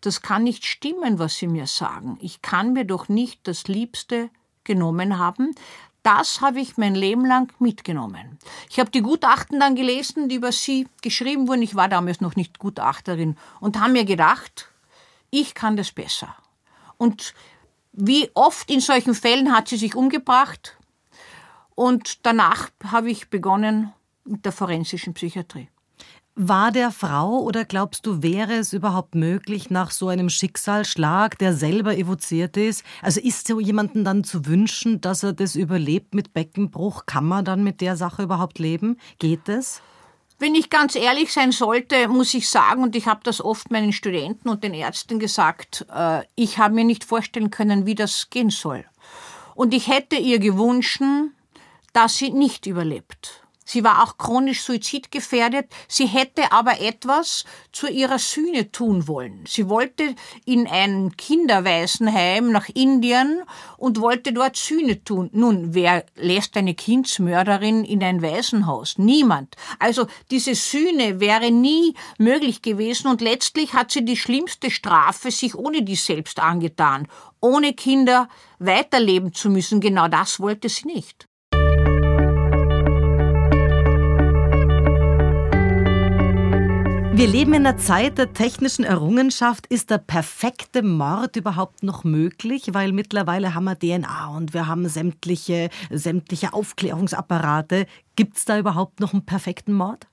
das 0.00 0.22
kann 0.22 0.44
nicht 0.44 0.64
stimmen, 0.64 1.18
was 1.18 1.36
Sie 1.36 1.48
mir 1.48 1.66
sagen. 1.66 2.18
Ich 2.20 2.42
kann 2.42 2.72
mir 2.72 2.84
doch 2.84 3.08
nicht 3.08 3.40
das 3.48 3.66
Liebste 3.66 4.30
genommen 4.62 5.18
haben. 5.18 5.54
Das 6.02 6.40
habe 6.40 6.60
ich 6.60 6.76
mein 6.76 6.94
Leben 6.94 7.26
lang 7.26 7.52
mitgenommen. 7.58 8.38
Ich 8.70 8.78
habe 8.78 8.90
die 8.90 9.02
Gutachten 9.02 9.58
dann 9.58 9.74
gelesen, 9.74 10.28
die 10.28 10.36
über 10.36 10.52
Sie 10.52 10.86
geschrieben 11.02 11.48
wurden. 11.48 11.62
Ich 11.62 11.74
war 11.74 11.88
damals 11.88 12.20
noch 12.20 12.36
nicht 12.36 12.60
Gutachterin 12.60 13.36
und 13.58 13.80
habe 13.80 13.92
mir 13.92 14.04
gedacht, 14.04 14.70
ich 15.30 15.54
kann 15.54 15.76
das 15.76 15.90
besser. 15.90 16.36
Und 16.98 17.34
wie 17.92 18.30
oft 18.34 18.70
in 18.70 18.80
solchen 18.80 19.14
Fällen 19.14 19.52
hat 19.52 19.68
sie 19.68 19.76
sich 19.76 19.96
umgebracht 19.96 20.76
und 21.76 22.26
danach 22.26 22.70
habe 22.82 23.10
ich 23.10 23.30
begonnen 23.30 23.92
mit 24.24 24.44
der 24.44 24.50
forensischen 24.50 25.14
Psychiatrie. 25.14 25.68
War 26.38 26.70
der 26.70 26.90
Frau 26.90 27.38
oder 27.38 27.64
glaubst 27.64 28.04
du, 28.04 28.22
wäre 28.22 28.54
es 28.54 28.74
überhaupt 28.74 29.14
möglich, 29.14 29.70
nach 29.70 29.90
so 29.90 30.08
einem 30.08 30.28
Schicksalsschlag, 30.28 31.38
der 31.38 31.54
selber 31.54 31.96
evoziert 31.96 32.58
ist, 32.58 32.84
also 33.00 33.20
ist 33.20 33.46
so 33.46 33.58
jemanden 33.58 34.04
dann 34.04 34.22
zu 34.22 34.44
wünschen, 34.44 35.00
dass 35.00 35.22
er 35.22 35.32
das 35.32 35.54
überlebt 35.54 36.14
mit 36.14 36.34
Beckenbruch? 36.34 37.06
Kann 37.06 37.24
man 37.24 37.46
dann 37.46 37.64
mit 37.64 37.80
der 37.80 37.96
Sache 37.96 38.24
überhaupt 38.24 38.58
leben? 38.58 38.98
Geht 39.18 39.48
es? 39.48 39.80
Wenn 40.38 40.54
ich 40.54 40.68
ganz 40.68 40.94
ehrlich 40.94 41.32
sein 41.32 41.52
sollte, 41.52 42.08
muss 42.08 42.34
ich 42.34 42.50
sagen, 42.50 42.82
und 42.82 42.94
ich 42.96 43.06
habe 43.06 43.20
das 43.22 43.42
oft 43.42 43.70
meinen 43.70 43.94
Studenten 43.94 44.50
und 44.50 44.62
den 44.62 44.74
Ärzten 44.74 45.18
gesagt, 45.18 45.86
äh, 45.90 46.22
ich 46.34 46.58
habe 46.58 46.74
mir 46.74 46.84
nicht 46.84 47.04
vorstellen 47.04 47.50
können, 47.50 47.86
wie 47.86 47.94
das 47.94 48.28
gehen 48.28 48.50
soll. 48.50 48.84
Und 49.54 49.72
ich 49.72 49.88
hätte 49.88 50.16
ihr 50.16 50.38
gewünscht, 50.38 51.00
dass 51.96 52.16
sie 52.16 52.30
nicht 52.30 52.66
überlebt. 52.66 53.46
Sie 53.64 53.82
war 53.82 54.04
auch 54.04 54.18
chronisch 54.18 54.62
suizidgefährdet. 54.62 55.66
Sie 55.88 56.06
hätte 56.06 56.52
aber 56.52 56.80
etwas 56.80 57.44
zu 57.72 57.88
ihrer 57.88 58.18
Sühne 58.18 58.70
tun 58.70 59.08
wollen. 59.08 59.44
Sie 59.48 59.68
wollte 59.68 60.14
in 60.44 60.68
ein 60.68 61.16
Kinderwaisenheim 61.16 62.52
nach 62.52 62.68
Indien 62.68 63.42
und 63.78 64.00
wollte 64.00 64.34
dort 64.34 64.56
Sühne 64.56 65.02
tun. 65.02 65.30
Nun, 65.32 65.74
wer 65.74 66.04
lässt 66.14 66.56
eine 66.58 66.74
Kindsmörderin 66.74 67.82
in 67.82 68.04
ein 68.04 68.20
Waisenhaus? 68.20 68.98
Niemand. 68.98 69.56
Also 69.78 70.06
diese 70.30 70.54
Sühne 70.54 71.18
wäre 71.18 71.50
nie 71.50 71.94
möglich 72.18 72.60
gewesen 72.60 73.08
und 73.08 73.22
letztlich 73.22 73.72
hat 73.72 73.90
sie 73.90 74.04
die 74.04 74.18
schlimmste 74.18 74.70
Strafe 74.70 75.30
sich 75.30 75.56
ohne 75.56 75.82
dies 75.82 76.04
selbst 76.04 76.40
angetan. 76.40 77.08
Ohne 77.40 77.72
Kinder 77.72 78.28
weiterleben 78.58 79.32
zu 79.32 79.48
müssen. 79.48 79.80
Genau 79.80 80.08
das 80.08 80.38
wollte 80.38 80.68
sie 80.68 80.86
nicht. 80.86 81.26
Wir 87.16 87.28
leben 87.28 87.54
in 87.54 87.66
einer 87.66 87.78
Zeit 87.78 88.18
der 88.18 88.34
technischen 88.34 88.84
Errungenschaft. 88.84 89.66
Ist 89.68 89.88
der 89.88 89.96
perfekte 89.96 90.82
Mord 90.82 91.36
überhaupt 91.36 91.82
noch 91.82 92.04
möglich? 92.04 92.74
Weil 92.74 92.92
mittlerweile 92.92 93.54
haben 93.54 93.64
wir 93.64 93.78
DNA 93.78 94.36
und 94.36 94.52
wir 94.52 94.66
haben 94.66 94.86
sämtliche, 94.86 95.70
sämtliche 95.90 96.52
Aufklärungsapparate. 96.52 97.86
Gibt 98.16 98.36
es 98.36 98.44
da 98.44 98.58
überhaupt 98.58 99.00
noch 99.00 99.14
einen 99.14 99.24
perfekten 99.24 99.72
Mord? 99.72 100.06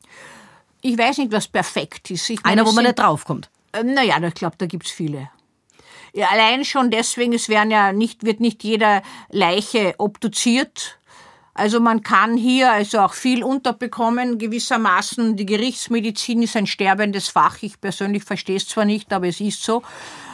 Ich 0.81 0.97
weiß 0.97 1.17
nicht, 1.17 1.33
was 1.33 1.49
perfekt 1.49 2.09
ist. 2.09 2.29
Ich 2.29 2.45
Einer, 2.45 2.65
wo 2.65 2.71
man 2.71 2.85
nicht 2.85 2.99
draufkommt. 2.99 3.49
Äh, 3.73 3.83
naja, 3.83 4.17
ich 4.25 4.33
glaube, 4.35 4.55
da 4.57 4.65
gibt 4.65 4.85
es 4.85 4.93
viele. 4.93 5.29
Ja, 6.13 6.27
allein 6.29 6.63
schon 6.63 6.89
deswegen, 6.89 7.33
es 7.33 7.49
werden 7.49 7.69
ja 7.69 7.91
nicht, 7.91 8.23
wird 8.23 8.39
nicht 8.39 8.63
jeder 8.63 9.01
Leiche 9.29 9.95
obduziert 9.97 10.99
also 11.53 11.79
man 11.79 12.01
kann 12.01 12.35
hier 12.35 12.71
also 12.71 12.99
auch 12.99 13.13
viel 13.13 13.43
unterbekommen, 13.43 14.39
gewissermaßen. 14.39 15.35
Die 15.35 15.45
Gerichtsmedizin 15.45 16.41
ist 16.41 16.55
ein 16.55 16.67
sterbendes 16.67 17.27
Fach. 17.27 17.57
Ich 17.61 17.79
persönlich 17.79 18.23
verstehe 18.23 18.57
es 18.57 18.67
zwar 18.67 18.85
nicht, 18.85 19.13
aber 19.13 19.27
es 19.27 19.39
ist 19.39 19.63
so. 19.63 19.83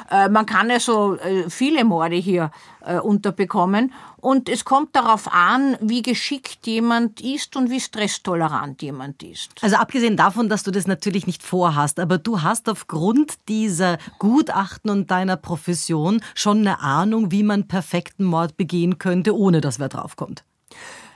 Äh, 0.10 0.30
man 0.30 0.46
kann 0.46 0.72
also 0.72 1.16
äh, 1.18 1.50
viele 1.50 1.84
Morde 1.84 2.16
hier 2.16 2.52
äh, 2.86 3.00
unterbekommen. 3.00 3.92
Und 4.18 4.50
es 4.50 4.66
kommt 4.66 4.96
darauf 4.96 5.32
an, 5.32 5.78
wie 5.82 6.02
geschickt 6.02 6.66
jemand 6.66 7.22
ist 7.22 7.56
und 7.56 7.70
wie 7.70 7.80
stresstolerant 7.80 8.82
jemand 8.82 9.22
ist. 9.24 9.52
Also 9.62 9.78
abgesehen 9.78 10.18
davon, 10.18 10.50
dass 10.50 10.64
du 10.64 10.72
das 10.72 10.88
natürlich 10.88 11.28
nicht 11.28 11.44
vorhast, 11.44 12.00
aber 12.00 12.18
du 12.18 12.42
hast 12.42 12.68
aufgrund 12.70 13.36
dieser 13.48 13.98
Gutachten 14.20 14.90
und 14.90 15.12
deiner 15.12 15.38
Profession 15.38 16.22
schon 16.36 16.60
eine 16.60 16.82
Ahnung, 16.82 17.32
wie 17.32 17.44
man 17.44 17.68
perfekten 17.68 18.26
Mord 18.26 18.58
begehen 18.58 18.98
könnte, 18.98 19.38
ohne 19.38 19.62
dass 19.62 19.80
wer 19.80 19.90
draufkommt. 19.90 20.44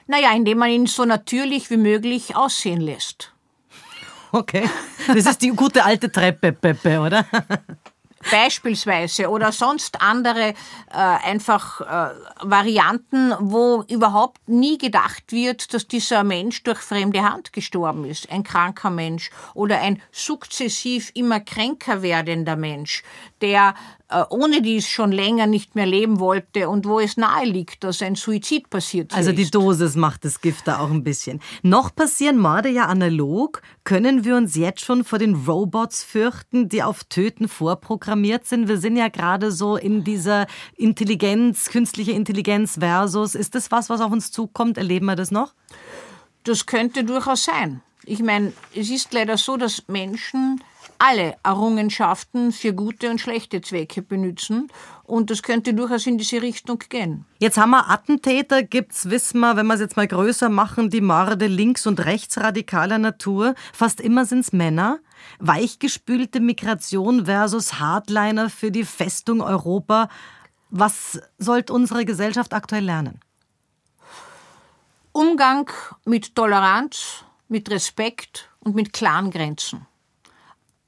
Naja, 0.08 0.34
indem 0.36 0.58
man 0.58 0.70
ihn 0.70 0.86
so 0.86 1.06
natürlich 1.06 1.70
wie 1.70 1.78
möglich 1.78 2.36
aussehen 2.36 2.82
lässt. 2.82 3.32
Okay. 4.32 4.70
Das 5.08 5.26
ist 5.26 5.42
die 5.42 5.50
gute 5.50 5.86
alte 5.86 6.12
Treppe, 6.12 6.52
Pepe, 6.54 7.00
oder? 7.00 7.26
Beispielsweise 8.32 9.30
oder 9.30 9.52
sonst 9.52 10.02
andere 10.02 10.50
äh, 10.50 10.54
einfach 10.94 11.82
äh, 11.82 12.13
Varianten, 12.42 13.34
wo 13.39 13.84
überhaupt 13.88 14.48
nie 14.48 14.78
gedacht 14.78 15.32
wird, 15.32 15.74
dass 15.74 15.88
dieser 15.88 16.24
Mensch 16.24 16.63
durch 16.63 16.80
fremde 16.80 17.22
Hand 17.24 17.54
gestorben 17.54 18.06
ist. 18.06 18.32
Ein 18.32 18.44
kranker 18.44 18.89
Mensch 18.89 19.30
oder 19.54 19.80
ein 19.82 20.02
sukzessiv 20.12 21.12
immer 21.13 21.39
kränker 21.42 22.02
werdender 22.02 22.56
Mensch, 22.56 23.04
der 23.42 23.76
äh, 24.13 24.26
ohne 24.30 24.62
dies 24.62 24.88
schon 24.88 25.12
länger 25.12 25.47
nicht 25.47 25.76
mehr 25.76 25.86
leben 25.86 26.19
wollte 26.19 26.69
und 26.69 26.86
wo 26.86 26.99
es 26.99 27.17
nahe 27.17 27.45
liegt, 27.45 27.84
dass 27.84 28.02
ein 28.02 28.15
Suizid 28.15 28.69
passiert 28.69 29.12
ist. 29.12 29.17
Also 29.17 29.32
die 29.32 29.49
Dosis 29.49 29.95
macht 29.95 30.23
das 30.23 30.39
Gift 30.39 30.67
da 30.67 30.80
auch 30.80 30.91
ein 30.91 31.04
bisschen. 31.04 31.41
Noch 31.63 31.95
passieren 31.95 32.38
Morde 32.38 32.69
ja 32.69 32.86
analog. 32.86 33.62
Können 33.84 34.23
wir 34.23 34.36
uns 34.38 34.56
jetzt 34.56 34.82
schon 34.82 35.04
vor 35.04 35.19
den 35.19 35.36
Robots 35.36 36.04
fürchten, 36.04 36.69
die 36.69 36.84
auf 36.84 37.04
Töten 37.06 37.47
vorprogrammiert 37.47 38.45
sind? 38.45 38.67
Wir 38.67 38.78
sind 38.78 38.97
ja 38.97 39.08
gerade 39.08 39.52
so 39.52 39.78
in 39.78 40.04
dieser 40.04 40.45
Intelligenz, 40.76 41.69
künstliche 41.69 42.12
Intelligenz 42.12 42.78
versus. 42.80 43.36
Ist 43.36 43.56
das 43.56 43.71
was, 43.71 43.89
was 43.89 44.02
auf 44.02 44.12
uns 44.12 44.32
zukommt? 44.32 44.78
Erleben 44.78 45.08
wir 45.08 45.15
das 45.15 45.32
noch? 45.32 45.54
Das 46.43 46.65
könnte 46.65 47.04
durchaus 47.04 47.45
sein. 47.45 47.82
Ich 48.06 48.21
meine, 48.21 48.54
es 48.76 48.89
ist 48.89 49.13
leider 49.13 49.38
so, 49.38 49.58
dass 49.58 49.88
Menschen 49.88 50.62
alle 51.04 51.36
Errungenschaften 51.44 52.54
für 52.54 52.74
gute 52.74 53.10
und 53.10 53.20
schlechte 53.20 53.60
Zwecke 53.60 54.02
benutzen. 54.02 54.70
Und 55.04 55.30
das 55.30 55.44
könnte 55.44 55.74
durchaus 55.74 56.08
in 56.08 56.18
diese 56.18 56.42
Richtung 56.42 56.80
gehen. 56.88 57.26
Jetzt 57.39 57.58
haben 57.58 57.72
wir 57.72 57.89
Attentäter, 57.89 58.63
gibt's, 58.63 59.10
wissen 59.10 59.42
wir, 59.42 59.58
wenn 59.58 59.68
wir 59.68 59.74
es 59.74 59.82
jetzt 59.82 59.98
mal 59.98 60.08
größer 60.08 60.48
machen, 60.48 60.89
die 60.89 61.02
Morde 61.02 61.48
links- 61.48 61.88
und 61.88 62.06
rechtsradikaler 62.06 63.00
Natur. 63.00 63.54
Fast 63.74 64.00
immer 64.00 64.26
sind 64.26 64.39
es 64.39 64.54
Männer. 64.54 65.00
Weichgespülte 65.39 66.39
Migration 66.39 67.26
versus 67.26 67.80
Hardliner 67.80 68.50
für 68.50 68.72
die 68.72 68.86
Festung 68.86 69.42
Europa. 69.42 70.08
Was 70.70 71.20
sollte 71.38 71.74
unsere 71.74 72.06
Gesellschaft 72.06 72.54
aktuell 72.54 72.86
lernen? 72.86 73.20
Umgang 75.12 75.70
mit 76.06 76.34
Toleranz, 76.34 77.26
mit 77.50 77.70
Respekt 77.70 78.50
und 78.62 78.74
mit 78.74 78.94
klaren 78.94 79.32
Grenzen. 79.32 79.86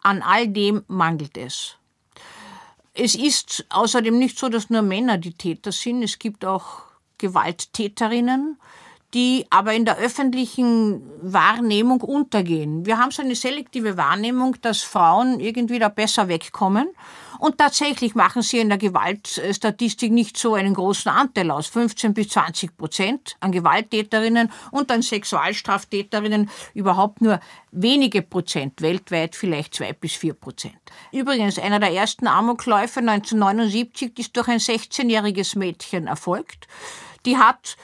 An 0.05 0.21
all 0.21 0.47
dem 0.47 0.83
mangelt 0.87 1.35
es. 1.35 1.77
Es 2.93 3.15
ist 3.15 3.65
außerdem 3.69 4.15
nicht 4.19 4.37
so, 4.37 4.49
dass 4.49 4.69
nur 4.69 4.83
Männer 4.83 5.17
die 5.17 5.33
Täter 5.33 5.71
sind. 5.71 6.03
Es 6.03 6.19
gibt 6.19 6.45
auch 6.45 6.83
Gewalttäterinnen, 7.17 8.59
die 9.15 9.47
aber 9.49 9.73
in 9.73 9.83
der 9.83 9.97
öffentlichen 9.97 11.01
Wahrnehmung 11.23 12.01
untergehen. 12.01 12.85
Wir 12.85 12.99
haben 12.99 13.09
so 13.09 13.23
eine 13.23 13.33
selektive 13.33 13.97
Wahrnehmung, 13.97 14.55
dass 14.61 14.83
Frauen 14.83 15.39
irgendwie 15.39 15.79
da 15.79 15.89
besser 15.89 16.27
wegkommen 16.27 16.87
und 17.39 17.57
tatsächlich 17.57 18.15
machen 18.15 18.41
sie 18.41 18.59
in 18.59 18.69
der 18.69 18.77
Gewaltstatistik 18.77 20.11
nicht 20.11 20.37
so 20.37 20.55
einen 20.55 20.73
großen 20.73 21.11
Anteil 21.11 21.51
aus. 21.51 21.67
15 21.67 22.13
bis 22.13 22.29
20 22.29 22.77
Prozent 22.77 23.35
an 23.39 23.51
Gewalttäterinnen 23.51 24.51
und 24.71 24.91
an 24.91 25.01
Sexualstraftäterinnen 25.01 26.49
überhaupt 26.73 27.21
nur 27.21 27.39
wenige 27.71 28.21
Prozent, 28.21 28.81
weltweit 28.81 29.35
vielleicht 29.35 29.75
zwei 29.75 29.93
bis 29.93 30.13
vier 30.13 30.33
Prozent. 30.33 30.75
Übrigens, 31.11 31.59
einer 31.59 31.79
der 31.79 31.91
ersten 31.91 32.27
Amokläufe 32.27 32.99
1979 32.99 34.17
ist 34.17 34.35
durch 34.35 34.47
ein 34.47 34.59
16-jähriges 34.59 35.57
Mädchen 35.57 36.07
erfolgt. 36.07 36.67
Die 37.25 37.37
hat 37.37 37.77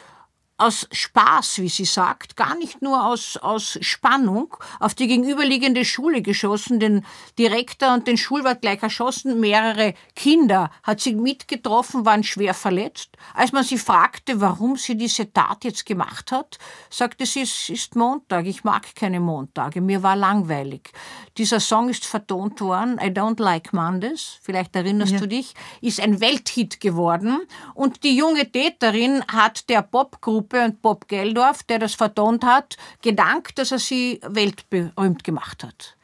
aus 0.62 0.88
Spaß, 0.92 1.60
wie 1.60 1.70
sie 1.70 1.86
sagt, 1.86 2.36
gar 2.36 2.56
nicht 2.56 2.84
nur 2.84 3.04
aus, 3.04 3.36
aus 3.38 3.80
Spannung, 3.82 4.56
auf 4.80 4.94
die 4.94 5.08
gegenüberliegende 5.08 5.84
Schule 5.86 6.22
geschossen, 6.22 6.80
den 6.80 7.04
Direktor 7.40 7.94
und 7.94 8.08
den 8.08 8.18
Schulwart 8.18 8.62
gleich 8.62 8.84
erschossen, 8.84 9.40
mehrere 9.40 9.96
Kinder 10.16 10.70
hat 10.84 11.02
sie 11.02 11.16
mitgetroffen, 11.16 12.06
waren 12.06 12.24
schwer 12.24 12.54
verletzt. 12.54 13.18
Als 13.34 13.52
man 13.54 13.64
sie 13.64 13.80
fragte, 13.80 14.40
warum 14.40 14.76
sie 14.76 14.96
diese 14.96 15.34
Tat 15.34 15.64
jetzt 15.64 15.88
gemacht 15.88 16.32
hat, 16.32 16.60
sagte 16.92 17.26
sie, 17.26 17.42
es 17.42 17.70
ist 17.70 17.96
Montag, 17.96 18.46
ich 18.46 18.64
mag 18.64 18.96
keine 18.96 19.20
Montage, 19.20 19.82
mir 19.82 20.04
war 20.04 20.16
langweilig. 20.16 20.92
Dieser 21.38 21.60
Song 21.60 21.90
ist 21.90 22.06
vertont 22.06 22.62
worden, 22.62 23.00
I 23.02 23.08
Don't 23.08 23.42
Like 23.42 23.74
Mondays, 23.74 24.38
vielleicht 24.44 24.76
erinnerst 24.76 25.14
ja. 25.14 25.20
du 25.20 25.28
dich, 25.28 25.56
ist 25.82 26.00
ein 26.00 26.22
Welthit 26.22 26.80
geworden 26.80 27.40
und 27.74 28.04
die 28.04 28.16
junge 28.16 28.52
Täterin 28.52 29.24
hat 29.28 29.68
der 29.70 29.82
Popgruppe 29.82 30.51
Gruppe 30.52 30.66
und 30.66 30.82
Bob 30.82 31.08
Geldorf, 31.08 31.64
der 31.64 31.80
das 31.80 31.96
vertont 31.96 32.44
hat, 32.44 32.78
gedankt, 33.02 33.58
dass 33.58 33.72
er 33.72 33.80
sie 33.80 34.20
weltberühmt 34.24 35.24
gemacht 35.24 35.64
hat. 35.64 35.96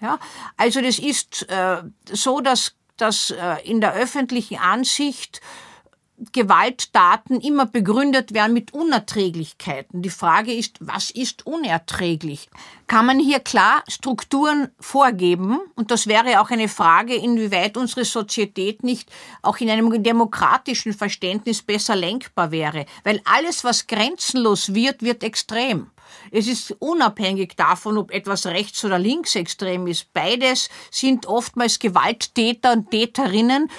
Ja, 0.00 0.18
also 0.56 0.82
das 0.82 0.98
ist 0.98 1.48
äh, 1.48 1.82
so, 2.10 2.40
dass, 2.40 2.74
dass 2.98 3.30
äh, 3.30 3.56
in 3.64 3.80
der 3.80 3.94
öffentlichen 3.94 4.58
Ansicht 4.58 5.40
Gewalttaten 6.32 7.40
immer 7.40 7.66
begründet 7.66 8.34
werden 8.34 8.52
mit 8.52 8.72
Unerträglichkeiten. 8.72 10.00
Die 10.00 10.10
Frage 10.10 10.52
ist, 10.52 10.76
was 10.80 11.10
ist 11.10 11.44
unerträglich? 11.44 12.48
Kann 12.86 13.06
man 13.06 13.18
hier 13.18 13.40
klar 13.40 13.82
Strukturen 13.88 14.68
vorgeben? 14.78 15.58
Und 15.74 15.90
das 15.90 16.06
wäre 16.06 16.40
auch 16.40 16.50
eine 16.50 16.68
Frage, 16.68 17.14
inwieweit 17.14 17.76
unsere 17.76 18.04
Sozietät 18.04 18.84
nicht 18.84 19.10
auch 19.42 19.58
in 19.58 19.70
einem 19.70 20.02
demokratischen 20.02 20.92
Verständnis 20.92 21.62
besser 21.62 21.96
lenkbar 21.96 22.52
wäre. 22.52 22.86
Weil 23.02 23.20
alles, 23.24 23.64
was 23.64 23.86
grenzenlos 23.88 24.72
wird, 24.72 25.02
wird 25.02 25.24
extrem. 25.24 25.90
Es 26.30 26.46
ist 26.46 26.76
unabhängig 26.80 27.54
davon, 27.56 27.98
ob 27.98 28.10
etwas 28.10 28.46
rechts- 28.46 28.84
oder 28.84 28.98
linksextrem 28.98 29.86
ist. 29.86 30.12
Beides 30.12 30.68
sind 30.90 31.26
oftmals 31.26 31.78
Gewalttäter 31.78 32.72
und 32.72 32.90
Täterinnen, 32.90 33.70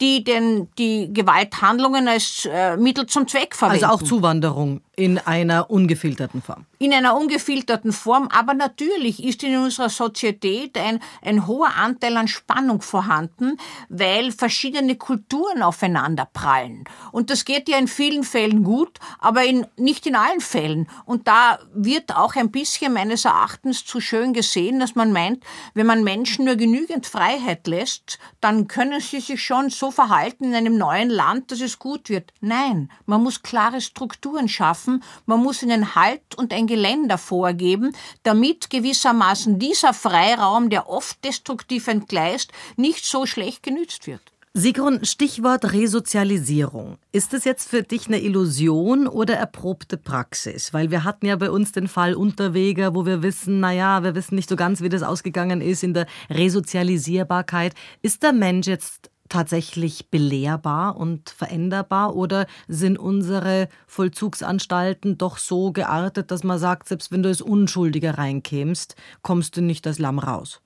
die 0.00 0.24
denn 0.24 0.68
die 0.78 1.12
Gewalthandlungen 1.12 2.08
als 2.08 2.48
äh, 2.50 2.76
Mittel 2.76 3.06
zum 3.06 3.28
Zweck 3.28 3.54
verwenden. 3.54 3.84
Also 3.84 3.94
auch 3.94 4.02
Zuwanderung 4.02 4.80
in 4.96 5.18
einer 5.18 5.70
ungefilterten 5.70 6.42
Form. 6.42 6.66
In 6.78 6.92
einer 6.92 7.16
ungefilterten 7.16 7.92
Form, 7.92 8.28
aber 8.28 8.54
natürlich 8.54 9.22
ist 9.22 9.42
in 9.42 9.56
unserer 9.56 9.88
Sozietät 9.88 10.76
ein, 10.78 11.00
ein 11.22 11.46
hoher 11.46 11.74
Anteil 11.76 12.16
an 12.16 12.28
Spannung 12.28 12.82
vorhanden, 12.82 13.58
weil 13.88 14.32
verschiedene 14.32 14.96
Kulturen 14.96 15.62
aufeinander 15.62 16.28
prallen. 16.32 16.84
Und 17.12 17.30
das 17.30 17.44
geht 17.44 17.68
ja 17.68 17.78
in 17.78 17.88
vielen 17.88 18.24
Fällen 18.24 18.62
gut, 18.64 18.98
aber 19.18 19.44
in, 19.44 19.66
nicht 19.76 20.06
in 20.06 20.16
allen 20.16 20.40
Fällen. 20.40 20.88
Und 21.04 21.26
da 21.26 21.58
wird 21.72 22.14
auch 22.14 22.36
ein 22.36 22.50
bisschen 22.50 22.92
meines 22.92 23.24
Erachtens 23.24 23.84
zu 23.84 24.00
schön 24.00 24.32
gesehen, 24.32 24.80
dass 24.80 24.94
man 24.94 25.12
meint, 25.12 25.44
wenn 25.74 25.86
man 25.86 26.04
Menschen 26.04 26.44
nur 26.44 26.56
genügend 26.56 27.06
Freiheit 27.06 27.66
lässt, 27.66 28.18
dann 28.40 28.68
können 28.68 29.00
sie 29.00 29.20
sich 29.20 29.42
schon 29.42 29.70
so 29.70 29.90
verhalten 29.90 30.44
in 30.44 30.54
einem 30.54 30.76
neuen 30.76 31.10
Land, 31.10 31.50
dass 31.50 31.60
es 31.60 31.78
gut 31.78 32.08
wird. 32.08 32.32
Nein, 32.40 32.90
man 33.06 33.22
muss 33.22 33.42
klare 33.42 33.80
Strukturen 33.80 34.48
schaffen 34.48 34.83
schaffen, 34.84 35.02
man 35.26 35.40
muss 35.40 35.62
ihnen 35.62 35.94
Halt 35.94 36.34
und 36.36 36.52
ein 36.52 36.66
Geländer 36.66 37.18
vorgeben, 37.18 37.92
damit 38.22 38.70
gewissermaßen 38.70 39.58
dieser 39.58 39.94
Freiraum, 39.94 40.70
der 40.70 40.88
oft 40.88 41.22
destruktiv 41.24 41.88
entgleist, 41.88 42.52
nicht 42.76 43.04
so 43.04 43.26
schlecht 43.26 43.62
genützt 43.62 44.06
wird. 44.06 44.20
Sigrun, 44.56 45.04
Stichwort 45.04 45.72
Resozialisierung. 45.72 46.98
Ist 47.10 47.34
es 47.34 47.42
jetzt 47.44 47.68
für 47.68 47.82
dich 47.82 48.06
eine 48.06 48.20
Illusion 48.20 49.08
oder 49.08 49.34
erprobte 49.34 49.96
Praxis? 49.96 50.72
Weil 50.72 50.92
wir 50.92 51.02
hatten 51.02 51.26
ja 51.26 51.34
bei 51.34 51.50
uns 51.50 51.72
den 51.72 51.88
Fall 51.88 52.14
Unterweger, 52.14 52.94
wo 52.94 53.04
wir 53.04 53.24
wissen, 53.24 53.58
naja, 53.58 54.04
wir 54.04 54.14
wissen 54.14 54.36
nicht 54.36 54.48
so 54.48 54.54
ganz, 54.54 54.80
wie 54.80 54.88
das 54.88 55.02
ausgegangen 55.02 55.60
ist 55.60 55.82
in 55.82 55.92
der 55.92 56.06
Resozialisierbarkeit. 56.30 57.74
Ist 58.00 58.22
der 58.22 58.32
Mensch 58.32 58.68
jetzt 58.68 59.10
tatsächlich 59.28 60.10
belehrbar 60.10 60.96
und 60.96 61.30
veränderbar 61.30 62.14
oder 62.14 62.46
sind 62.68 62.98
unsere 62.98 63.68
Vollzugsanstalten 63.86 65.18
doch 65.18 65.38
so 65.38 65.72
geartet, 65.72 66.30
dass 66.30 66.44
man 66.44 66.58
sagt, 66.58 66.88
selbst 66.88 67.10
wenn 67.10 67.22
du 67.22 67.28
als 67.28 67.40
Unschuldiger 67.40 68.18
reinkämst, 68.18 68.96
kommst 69.22 69.56
du 69.56 69.62
nicht 69.62 69.86
als 69.86 69.98
Lamm 69.98 70.18
raus? 70.18 70.60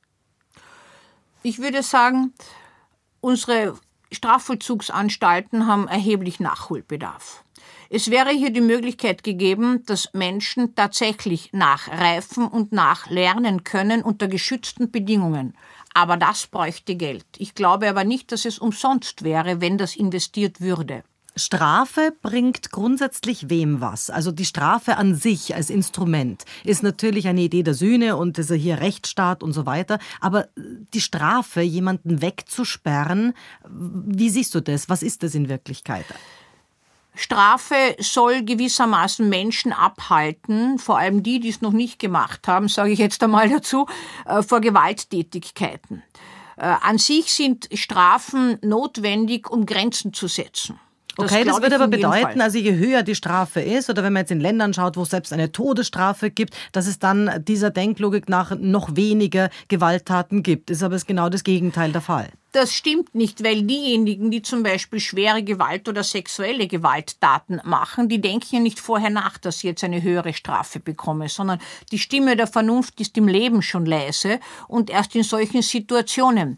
Ich 1.43 1.61
würde 1.61 1.83
sagen, 1.83 2.35
unsere 3.21 3.79
Strafvollzugsanstalten 4.11 5.67
haben 5.67 5.87
erheblich 5.87 6.41
Nachholbedarf. 6.41 7.45
Es 7.91 8.11
wäre 8.11 8.31
hier 8.31 8.51
die 8.51 8.61
Möglichkeit 8.61 9.23
gegeben, 9.23 9.83
dass 9.87 10.13
Menschen 10.13 10.75
tatsächlich 10.75 11.53
nachreifen 11.53 12.47
und 12.47 12.71
nachlernen 12.71 13.65
können 13.65 14.03
unter 14.03 14.29
geschützten 14.29 14.91
Bedingungen. 14.91 15.57
Aber 15.99 16.17
das 16.17 16.47
bräuchte 16.47 16.95
Geld. 16.95 17.27
Ich 17.39 17.57
glaube 17.57 17.89
aber 17.89 18.05
nicht, 18.05 18.31
dass 18.31 18.45
es 18.45 18.61
umsonst 18.61 19.25
wäre, 19.25 19.61
wenn 19.61 19.79
das 19.79 19.97
investiert 19.97 20.61
würde. 20.61 21.03
Strafe 21.35 22.13
bringt 22.23 22.71
grundsätzlich 22.71 23.51
wem 23.51 23.81
was. 23.81 24.09
Also 24.09 24.31
die 24.31 24.45
Strafe 24.45 24.97
an 24.97 25.17
sich 25.17 25.57
als 25.57 25.71
Instrument 25.71 26.45
ist 26.63 26.85
natürlich 26.85 27.27
eine 27.27 27.41
Idee 27.41 27.65
der 27.65 27.75
Sühne 27.75 28.17
und 28.17 28.39
ist 28.39 28.53
hier 28.53 28.79
Rechtsstaat 28.79 29.43
und 29.43 29.53
so 29.53 29.67
weiter. 29.67 29.99
Aber 30.21 30.47
die 30.95 31.01
Strafe, 31.01 31.63
jemanden 31.63 32.23
wegzusperren, 32.23 33.35
wie 33.69 34.31
siehst 34.31 34.55
du 34.55 34.61
das? 34.61 34.89
Was 34.89 35.03
ist 35.03 35.25
das 35.25 35.35
in 35.35 35.49
Wirklichkeit? 35.49 36.07
Strafe 37.19 37.97
soll 37.99 38.45
gewissermaßen 38.45 39.29
Menschen 39.29 39.73
abhalten, 39.73 40.79
vor 40.79 40.99
allem 40.99 41.23
die, 41.23 41.41
die 41.41 41.49
es 41.49 41.61
noch 41.61 41.73
nicht 41.73 41.99
gemacht 41.99 42.47
haben, 42.47 42.69
sage 42.69 42.93
ich 42.93 42.99
jetzt 42.99 43.23
einmal 43.23 43.49
dazu, 43.49 43.87
äh, 44.25 44.43
vor 44.43 44.61
Gewalttätigkeiten. 44.61 46.03
Äh, 46.57 46.75
an 46.81 46.99
sich 46.99 47.33
sind 47.33 47.69
Strafen 47.73 48.59
notwendig, 48.63 49.51
um 49.51 49.67
Grenzen 49.67 50.13
zu 50.13 50.29
setzen. 50.29 50.79
Das 51.17 51.33
okay, 51.33 51.45
das 51.45 51.61
würde 51.61 51.75
aber 51.75 51.89
bedeuten, 51.89 52.41
also 52.41 52.59
je 52.59 52.77
höher 52.77 53.03
die 53.03 53.17
Strafe 53.17 53.61
ist, 53.61 53.91
oder 53.91 54.05
wenn 54.05 54.13
man 54.13 54.21
jetzt 54.21 54.31
in 54.31 54.39
Ländern 54.39 54.73
schaut, 54.73 54.97
wo 54.97 55.03
es 55.03 55.11
selbst 55.11 55.33
eine 55.33 55.51
Todesstrafe 55.51 56.31
gibt, 56.31 56.55
dass 56.71 56.87
es 56.87 57.01
dann 57.01 57.43
dieser 57.45 57.71
Denklogik 57.71 58.29
nach 58.29 58.57
noch 58.57 58.95
weniger 58.95 59.51
Gewalttaten 59.67 60.45
gibt. 60.45 60.71
Ist 60.71 60.85
aber 60.85 60.97
genau 60.99 61.29
das 61.29 61.43
Gegenteil 61.43 61.91
der 61.91 62.03
Fall. 62.03 62.29
Das 62.53 62.73
stimmt 62.73 63.15
nicht, 63.15 63.45
weil 63.45 63.63
diejenigen, 63.63 64.31
die 64.31 64.41
zum 64.41 64.63
Beispiel 64.63 65.01
schwere 65.01 65.43
Gewalt 65.43 65.87
oder 65.87 66.03
sexuelle 66.03 66.67
Gewalttaten 66.67 67.61
machen, 67.65 68.09
die 68.09 68.23
denken 68.23 68.57
ja 68.57 68.61
nicht 68.61 68.81
vorher 68.81 69.11
nach, 69.11 69.37
dass 69.37 69.59
sie 69.59 69.67
jetzt 69.67 69.85
eine 69.85 70.03
höhere 70.03 70.33
Strafe 70.33 70.81
bekommen, 70.81 71.29
sondern 71.29 71.61
die 71.93 71.99
Stimme 71.99 72.37
der 72.37 72.47
Vernunft 72.47 73.01
ist 73.01 73.19
im 73.19 73.29
Leben 73.29 73.61
schon 73.61 73.85
leise 73.85 74.41
und 74.67 74.89
erst 74.89 75.15
in 75.15 75.25
solchen 75.25 75.61
Situationen. 75.61 76.57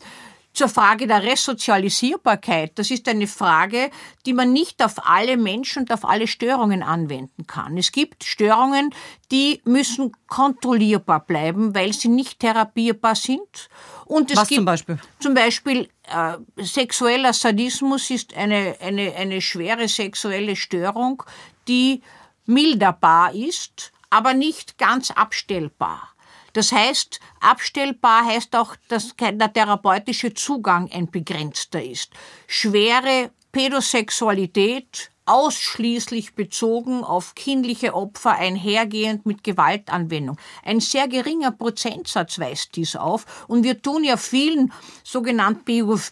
Zur 0.53 0.69
Frage 0.69 1.07
der 1.07 1.23
Resozialisierbarkeit, 1.23 2.73
das 2.75 2.91
ist 2.91 3.09
eine 3.09 3.29
Frage, 3.29 3.91
die 4.27 4.33
man 4.33 4.53
nicht 4.53 4.85
auf 4.85 4.95
alle 5.09 5.37
Menschen 5.37 5.83
und 5.83 5.93
auf 5.93 6.05
alle 6.05 6.27
Störungen 6.27 6.83
anwenden 6.83 7.47
kann. 7.47 7.79
Es 7.79 7.93
gibt 7.93 8.25
Störungen, 8.25 8.93
die 9.31 9.63
müssen 9.65 10.13
kontrollierbar 10.27 11.21
bleiben, 11.21 11.75
weil 11.75 11.93
sie 11.93 12.09
nicht 12.09 12.41
therapierbar 12.41 13.15
sind. 13.15 13.69
Und 14.11 14.29
es 14.29 14.39
Was 14.39 14.49
gibt 14.49 14.59
zum 14.59 14.65
Beispiel? 14.65 14.99
Zum 15.21 15.35
Beispiel 15.35 15.89
äh, 16.09 16.65
sexueller 16.65 17.33
Sadismus 17.33 18.11
ist 18.11 18.35
eine, 18.35 18.77
eine, 18.81 19.15
eine 19.15 19.41
schwere 19.41 19.87
sexuelle 19.87 20.57
Störung, 20.57 21.23
die 21.69 22.03
milderbar 22.45 23.33
ist, 23.33 23.93
aber 24.11 24.35
nicht 24.35 24.79
ganz 24.79 25.13
abstellbar. 25.13 26.09
Das 26.55 26.73
heißt, 26.73 27.21
abstellbar 27.39 28.25
heißt 28.25 28.57
auch, 28.57 28.75
dass 28.89 29.15
der 29.17 29.53
therapeutische 29.53 30.35
Zugang 30.35 30.91
ein 30.91 31.09
begrenzter 31.09 31.81
ist. 31.81 32.11
Schwere 32.49 33.31
Pädosexualität, 33.53 35.13
ausschließlich 35.31 36.35
bezogen 36.35 37.05
auf 37.05 37.37
kindliche 37.37 37.95
Opfer 37.95 38.33
einhergehend 38.33 39.27
mit 39.27 39.45
Gewaltanwendung. 39.45 40.37
Ein 40.65 40.81
sehr 40.81 41.07
geringer 41.07 41.53
Prozentsatz 41.53 42.41
weist 42.41 42.75
dies 42.75 42.97
auf 42.97 43.45
und 43.47 43.63
wir 43.63 43.81
tun 43.81 44.03
ja 44.03 44.17
vielen 44.17 44.73
sogenannten 45.05 45.65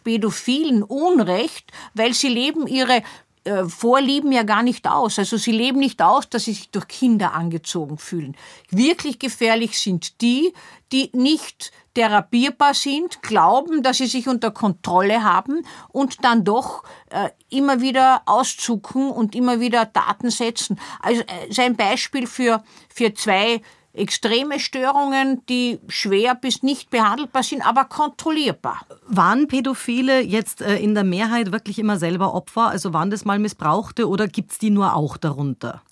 Pädophilen 0.04 0.85
Unrecht, 0.85 1.72
weil 1.94 2.14
sie 2.14 2.28
leben 2.28 2.68
ihre 2.68 3.02
äh, 3.49 3.65
Vorlieben 3.69 4.31
ja 4.31 4.43
gar 4.43 4.63
nicht 4.63 4.87
aus. 4.87 5.19
Also 5.19 5.37
sie 5.37 5.53
leben 5.53 5.79
nicht 5.79 6.03
aus, 6.03 6.29
dass 6.29 6.45
sie 6.45 6.53
sich 6.53 6.71
durch 6.71 6.87
Kinder 6.89 7.33
angezogen 7.33 7.99
fühlen. 7.99 8.37
Wirklich 8.71 9.19
gefährlich 9.19 9.81
sind 9.81 10.21
die, 10.21 10.53
die 10.93 11.11
nicht 11.13 11.73
therapierbar 11.95 12.75
sind, 12.75 13.23
glauben, 13.23 13.83
dass 13.83 13.97
sie 13.97 14.07
sich 14.07 14.29
unter 14.29 14.51
Kontrolle 14.51 15.25
haben 15.25 15.67
und 15.89 16.25
dann 16.25 16.45
doch 16.45 16.85
äh, 17.11 17.31
immer 17.51 17.81
wieder 17.81 18.23
auszucken 18.27 19.11
und 19.11 19.35
immer 19.35 19.61
wieder 19.61 19.93
Taten 19.93 20.31
setzen. 20.31 20.79
Also 21.01 21.23
äh, 21.23 21.61
ein 21.61 21.77
Beispiel 21.77 22.27
für, 22.27 22.63
für 22.89 23.15
zwei 23.15 23.63
extreme 23.92 24.61
Störungen, 24.61 25.44
die 25.46 25.81
schwer 25.88 26.35
bis 26.35 26.62
nicht 26.62 26.90
behandelbar 26.90 27.42
sind, 27.42 27.66
aber 27.66 27.85
kontrollierbar. 27.85 28.81
Waren 29.07 29.48
Pädophile 29.48 30.20
jetzt 30.20 30.61
äh, 30.61 30.77
in 30.77 30.94
der 30.94 31.05
Mehrheit 31.05 31.53
wirklich 31.53 31.79
immer 31.79 31.98
selber 31.98 32.35
Opfer? 32.35 32.68
Also 32.68 32.92
waren 32.92 33.11
das 33.11 33.24
mal 33.24 33.38
Missbrauchte 33.38 34.09
oder 34.09 34.29
gibt 34.29 34.53
es 34.53 34.59
die 34.59 34.70
nur 34.70 34.94
auch 34.94 35.16
darunter? 35.16 35.83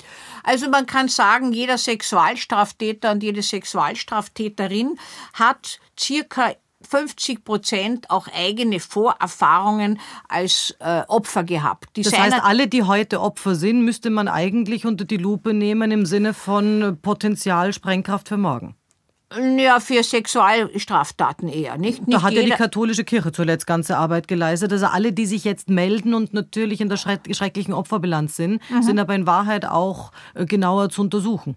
Also 0.42 0.68
man 0.70 0.86
kann 0.86 1.08
sagen, 1.08 1.52
jeder 1.52 1.78
Sexualstraftäter 1.78 3.12
und 3.12 3.22
jede 3.22 3.42
Sexualstraftäterin 3.42 4.98
hat 5.34 5.80
circa 5.98 6.54
50 6.86 7.44
Prozent 7.44 8.10
auch 8.10 8.28
eigene 8.28 8.80
Vorerfahrungen 8.80 9.98
als 10.28 10.74
äh, 10.80 11.02
Opfer 11.08 11.44
gehabt. 11.44 11.96
Die 11.96 12.02
das 12.02 12.18
heißt, 12.18 12.42
alle, 12.42 12.68
die 12.68 12.82
heute 12.82 13.20
Opfer 13.20 13.54
sind, 13.54 13.82
müsste 13.82 14.10
man 14.10 14.28
eigentlich 14.28 14.86
unter 14.86 15.04
die 15.04 15.16
Lupe 15.16 15.54
nehmen 15.54 15.90
im 15.90 16.06
Sinne 16.06 16.34
von 16.34 16.98
Potenzial 17.02 17.72
Sprengkraft 17.72 18.28
für 18.28 18.36
morgen. 18.36 18.76
Ja, 19.58 19.80
für 19.80 20.04
Sexualstraftaten 20.04 21.48
eher, 21.48 21.76
nicht? 21.78 22.06
nicht 22.06 22.16
da 22.16 22.22
hat 22.22 22.32
ja 22.32 22.42
die 22.42 22.50
katholische 22.50 23.02
Kirche 23.02 23.32
zuletzt 23.32 23.66
ganze 23.66 23.96
Arbeit 23.98 24.28
geleistet. 24.28 24.72
Also 24.72 24.86
alle, 24.86 25.12
die 25.12 25.26
sich 25.26 25.42
jetzt 25.42 25.68
melden 25.68 26.14
und 26.14 26.32
natürlich 26.32 26.80
in 26.80 26.88
der 26.88 26.96
schrecklichen 26.96 27.74
Opferbilanz 27.74 28.36
sind, 28.36 28.62
mhm. 28.70 28.82
sind 28.82 28.98
aber 29.00 29.16
in 29.16 29.26
Wahrheit 29.26 29.66
auch 29.66 30.12
äh, 30.34 30.46
genauer 30.46 30.90
zu 30.90 31.02
untersuchen. 31.02 31.56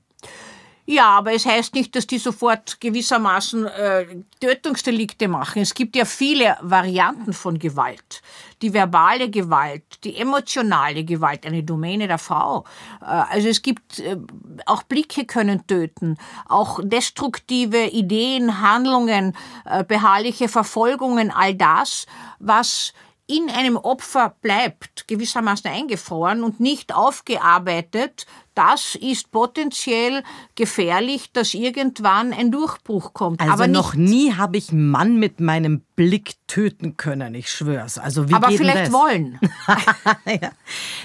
Ja, 0.91 1.09
aber 1.09 1.33
es 1.33 1.45
heißt 1.45 1.75
nicht, 1.75 1.95
dass 1.95 2.07
die 2.07 2.17
sofort 2.17 2.81
gewissermaßen 2.81 3.67
äh, 3.67 4.05
Tötungsdelikte 4.39 5.27
machen. 5.27 5.61
Es 5.61 5.75
gibt 5.75 5.95
ja 5.95 6.03
viele 6.03 6.57
Varianten 6.61 7.31
von 7.31 7.59
Gewalt. 7.59 8.23
Die 8.63 8.73
verbale 8.73 9.29
Gewalt, 9.29 9.83
die 10.03 10.17
emotionale 10.17 11.03
Gewalt, 11.03 11.45
eine 11.45 11.61
Domäne 11.61 12.07
der 12.07 12.17
Frau. 12.17 12.65
Äh, 13.03 13.05
also 13.05 13.49
es 13.49 13.61
gibt, 13.61 13.99
äh, 13.99 14.17
auch 14.65 14.81
Blicke 14.81 15.25
können 15.25 15.67
töten, 15.67 16.17
auch 16.47 16.79
destruktive 16.81 17.85
Ideen, 17.85 18.59
Handlungen, 18.59 19.37
äh, 19.65 19.83
beharrliche 19.83 20.49
Verfolgungen, 20.49 21.29
all 21.29 21.53
das, 21.53 22.07
was 22.39 22.93
in 23.29 23.47
einem 23.51 23.77
Opfer 23.77 24.35
bleibt, 24.41 25.07
gewissermaßen 25.07 25.69
eingefroren 25.69 26.43
und 26.43 26.59
nicht 26.59 26.95
aufgearbeitet, 26.95 28.25
das 28.55 28.95
ist 28.95 29.31
potenziell 29.31 30.23
gefährlich, 30.55 31.31
dass 31.31 31.53
irgendwann 31.53 32.33
ein 32.33 32.51
Durchbruch 32.51 33.13
kommt. 33.13 33.39
Also 33.39 33.53
aber 33.53 33.67
noch 33.67 33.93
nie 33.93 34.33
habe 34.33 34.57
ich 34.57 34.73
Mann 34.73 35.17
mit 35.17 35.39
meinem 35.39 35.81
Blick 35.95 36.33
töten 36.47 36.97
können, 36.97 37.35
ich 37.35 37.49
schwör's. 37.49 37.97
Also 37.97 38.27
wie 38.27 38.33
aber 38.33 38.49
vielleicht 38.51 38.87
das? 38.87 38.91
wollen. 38.91 39.39
ja. 40.25 40.51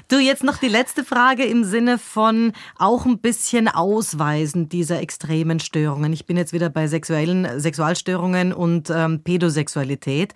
Du, 0.08 0.18
jetzt 0.18 0.42
noch 0.42 0.56
die 0.56 0.68
letzte 0.68 1.04
Frage 1.04 1.44
im 1.44 1.62
Sinne 1.62 1.98
von 1.98 2.52
auch 2.76 3.04
ein 3.04 3.18
bisschen 3.18 3.68
Ausweisen 3.68 4.68
dieser 4.68 5.00
extremen 5.00 5.60
Störungen. 5.60 6.12
Ich 6.12 6.26
bin 6.26 6.36
jetzt 6.36 6.52
wieder 6.52 6.70
bei 6.70 6.88
sexuellen 6.88 7.60
Sexualstörungen 7.60 8.52
und 8.52 8.90
ähm, 8.90 9.22
Pädosexualität. 9.22 10.34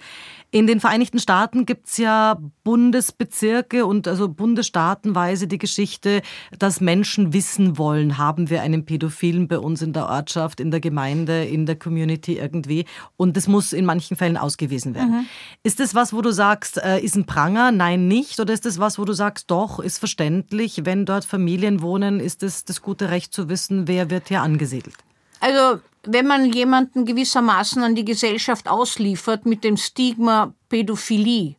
In 0.51 0.67
den 0.67 0.81
Vereinigten 0.81 1.19
Staaten 1.19 1.67
gibt's 1.67 1.99
ja 1.99 2.39
Bundesbezirke 2.65 3.85
und 3.85 4.09
also 4.09 4.29
bundesstaatenweise 4.29 5.47
die 5.47 5.59
Geschichte, 5.59 6.23
dass 6.59 6.81
Menschen 6.81 7.35
wissen 7.35 7.77
wollen, 7.77 8.17
haben 8.17 8.49
wir 8.49 8.63
einen 8.63 8.87
Pädophilen 8.87 9.47
bei 9.47 9.59
uns 9.59 9.83
in 9.83 9.93
der 9.93 10.09
Ortschaft, 10.09 10.61
in 10.61 10.71
der 10.71 10.81
Gemeinde, 10.81 11.45
in 11.45 11.67
der 11.67 11.77
Community 11.77 12.39
irgendwie. 12.39 12.87
Und 13.19 13.37
das 13.37 13.47
muss 13.47 13.75
in 13.75 13.85
manchen 13.85 14.17
Fällen 14.17 14.39
ausgewiesen 14.39 14.95
werden. 14.95 15.11
Mhm. 15.11 15.27
Ist 15.65 15.81
das 15.81 15.95
was, 15.95 16.15
wo 16.15 16.23
du 16.23 16.33
sagst, 16.33 16.79
äh, 16.79 16.99
ist 16.99 17.15
ein 17.15 17.27
Pranger? 17.27 17.71
Nein, 17.71 18.09
nicht. 18.09 18.41
Oder 18.41 18.55
ist 18.55 18.65
das 18.65 18.79
was, 18.79 18.99
wo 18.99 19.05
du 19.05 19.13
sagst, 19.13 19.51
doch, 19.51 19.81
ist 19.81 19.99
verständlich, 19.99 20.81
wenn 20.85 21.05
dort 21.05 21.27
Familien 21.27 21.83
wohnen, 21.83 22.21
ist 22.21 22.43
es 22.43 22.65
das 22.65 22.81
gute 22.81 23.11
Recht 23.11 23.35
zu 23.35 23.51
wissen, 23.51 23.87
wer 23.87 24.09
wird 24.09 24.29
hier 24.29 24.41
angesiedelt? 24.41 24.97
Also, 25.41 25.81
wenn 26.09 26.27
man 26.27 26.53
jemanden 26.53 27.05
gewissermaßen 27.05 27.83
an 27.83 27.95
die 27.95 28.05
Gesellschaft 28.05 28.69
ausliefert 28.69 29.47
mit 29.47 29.65
dem 29.65 29.77
Stigma 29.77 30.55
Pädophilie, 30.69 31.57